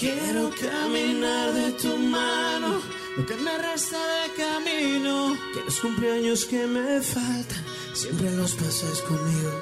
[0.02, 2.82] Quiero caminar de tu mano,
[3.18, 7.64] lo que me resta de camino, que los cumpleaños que me faltan,
[7.94, 9.62] siempre los pasas conmigo.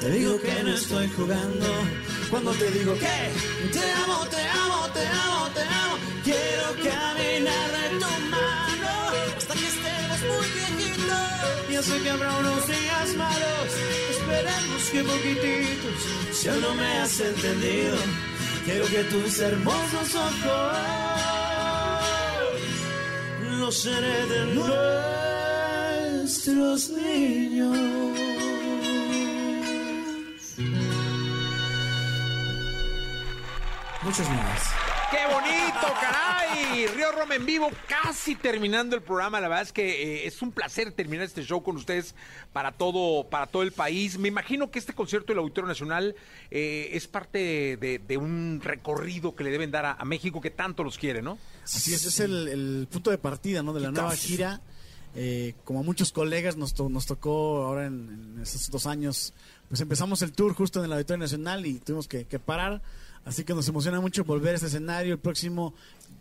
[0.00, 1.66] Te digo que no estoy jugando,
[2.30, 3.16] cuando te digo que
[3.72, 5.96] te amo, te amo, te amo, te amo.
[6.22, 8.92] Quiero caminar de tu mano,
[9.36, 11.70] hasta que estemos muy viejitos.
[11.70, 13.68] Ya sé que habrá unos días malos,
[14.10, 15.98] esperemos que poquititos,
[16.32, 17.96] si aún no me has entendido.
[18.64, 21.07] Quiero que tus hermosos ojos
[23.70, 24.54] seré de
[26.24, 27.76] nuestros niños.
[34.02, 34.60] Muchos niños.
[35.10, 36.86] ¡Qué bonito, caray!
[36.86, 39.40] Río Roma en vivo, casi terminando el programa.
[39.40, 42.14] La verdad es que eh, es un placer terminar este show con ustedes
[42.52, 44.18] para todo, para todo el país.
[44.18, 46.14] Me imagino que este concierto del Auditorio Nacional
[46.50, 50.96] eh, es parte de, un recorrido que le deben dar a México que tanto los
[50.96, 51.38] quiere, ¿no?
[51.76, 53.72] Así es, es el, el punto de partida ¿no?
[53.72, 54.60] de la nueva gira.
[55.14, 59.32] Eh, como a muchos colegas nos, to- nos tocó ahora en, en estos dos años,
[59.68, 62.82] pues empezamos el tour justo en el Auditorio Nacional y tuvimos que, que parar.
[63.24, 65.74] Así que nos emociona mucho volver a este escenario el próximo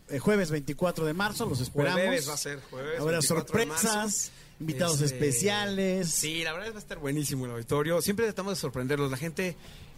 [0.10, 1.45] eh, jueves 24 de marzo.
[1.45, 2.02] Los esperamos.
[2.02, 3.28] Jueves va a ser, jueves, Habrá 24 de
[3.68, 6.10] sorpresas, invitados Este, especiales.
[6.10, 8.02] Sí, la verdad va a estar buenísimo el auditorio.
[8.02, 9.11] Siempre tratamos de sorprenderlos.
[9.11, 9.56] La gente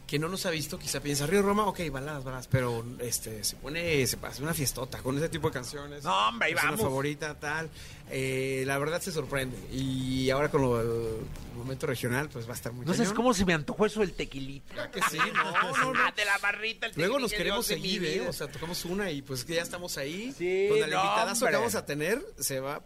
[0.10, 3.56] que no nos ha visto quizá piensa Río Roma, ok, baladas, baladas, pero este se
[3.58, 6.04] pone, se pasa una fiestota con ese tipo de canciones.
[6.04, 6.82] No, hombre, una vamos.
[6.82, 7.70] favorita, tal.
[8.10, 9.56] Eh, la verdad se sorprende.
[9.72, 11.18] Y ahora con lo, el
[11.56, 13.16] momento regional, pues va a estar muy No sabes cañón.
[13.18, 14.90] cómo se me antojó eso del tequilita.
[14.90, 16.00] que sí, no, no, no.
[16.00, 18.28] Ah, de la barrita, el Luego nos queremos seguir, ¿eh?
[18.28, 20.34] O sea, tocamos una y pues que ya estamos ahí.
[20.36, 22.82] Sí, Con el no, invitadazo que vamos a tener, se va,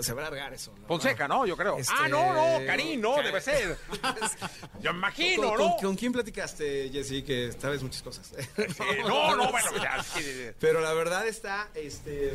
[0.00, 0.72] se va a alargar eso.
[0.80, 0.86] ¿no?
[0.86, 1.46] Fonseca, ¿no?
[1.46, 1.76] Yo creo.
[1.78, 3.76] Este- Ah, no, no, Karim, no, debe ser.
[4.82, 5.70] Yo imagino, ¿Con, ¿no?
[5.76, 7.22] con- con quién platicaste, Jessy?
[7.22, 8.32] Que sabes muchas cosas.
[9.06, 10.04] no, no, bueno, ya.
[10.58, 12.32] Pero la verdad está, este,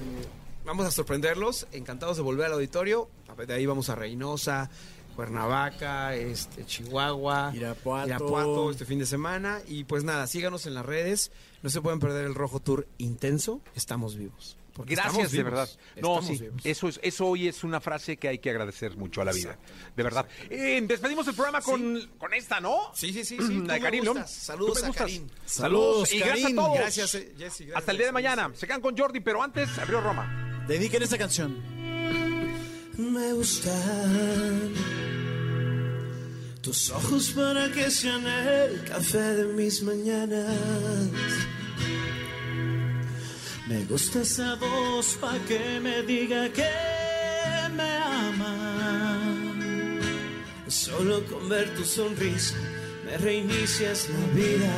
[0.66, 3.10] vamos a sorprenderlos, encantados de volver al auditorio.
[3.46, 4.70] De ahí vamos a Reynosa,
[5.16, 8.70] Cuernavaca, este, Chihuahua, Irapuato.
[8.72, 9.62] este fin de semana.
[9.68, 11.32] Y pues nada, síganos en las redes.
[11.62, 13.60] No se pueden perder el Rojo Tour intenso.
[13.76, 14.56] Estamos vivos.
[14.80, 15.70] Porque Gracias, de verdad.
[15.98, 16.62] No, sí, vivos.
[16.64, 19.60] eso, es, eso hoy es una frase que hay que agradecer mucho a la vida.
[19.94, 20.26] De verdad.
[20.50, 22.90] Eh, despedimos el programa con, con esta, ¿no?
[22.94, 23.38] Sí, sí, sí.
[23.46, 23.60] sí.
[23.60, 24.96] De Karim Saludos a gustas.
[24.96, 25.28] Karim.
[25.44, 26.14] Saludos.
[26.14, 26.78] Y gracias a todos.
[26.78, 27.70] Gracias, eh, gracias.
[27.76, 28.52] Hasta el día de mañana.
[28.54, 30.64] Se quedan con Jordi, pero antes abrió Roma.
[30.66, 31.62] Dediquen esta canción.
[32.98, 34.76] Me gustan
[36.62, 40.56] tus ojos para que sean el café de mis mañanas.
[43.70, 46.72] Me gusta esa voz para que me diga que
[47.78, 47.92] me
[48.28, 48.56] ama.
[50.68, 52.56] Solo con ver tu sonrisa
[53.06, 54.74] me reinicias la vida.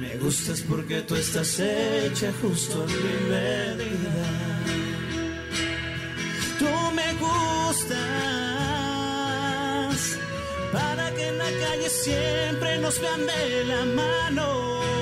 [0.00, 4.26] Me gustas porque tú estás hecha justo a mi medida.
[6.58, 7.98] Tú me gustas
[10.72, 14.99] para que nadie la calle siempre nos vean de la mano.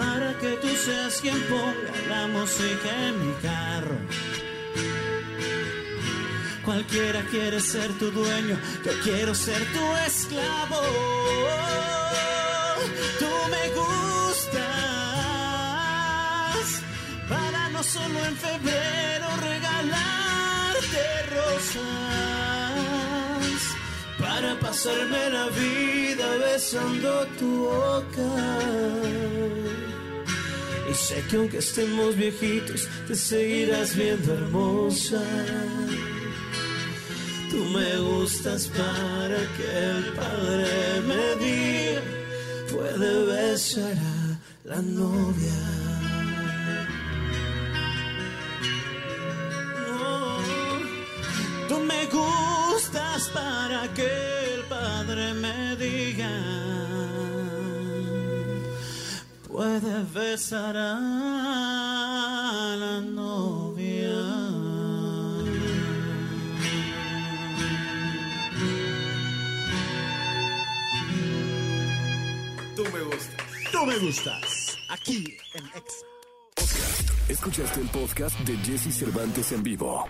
[0.00, 3.98] Para que tú seas quien ponga la música en mi carro.
[6.64, 10.80] Cualquiera quiere ser tu dueño, yo quiero ser tu esclavo.
[13.18, 14.60] Tú me gustas
[17.28, 21.02] para no solo en febrero regalarte
[21.36, 21.82] rosas,
[24.18, 28.30] para pasarme la vida besando tu boca.
[30.90, 35.22] Y sé que aunque estemos viejitos, te seguirás viendo hermosa.
[37.48, 40.66] Tú me gustas para que el padre
[41.06, 42.02] me diga,
[42.72, 45.60] puede besar a la novia.
[49.86, 50.38] No,
[51.68, 54.10] tú me gustas para que
[54.54, 56.30] el padre me diga,
[59.60, 60.98] puede besar a
[62.78, 64.16] la novia.
[72.74, 73.46] Tú me gustas.
[73.70, 74.78] Tú me gustas.
[74.88, 76.06] Aquí en Exa.
[77.28, 80.06] Escuchaste el podcast de Jesse Cervantes en vivo.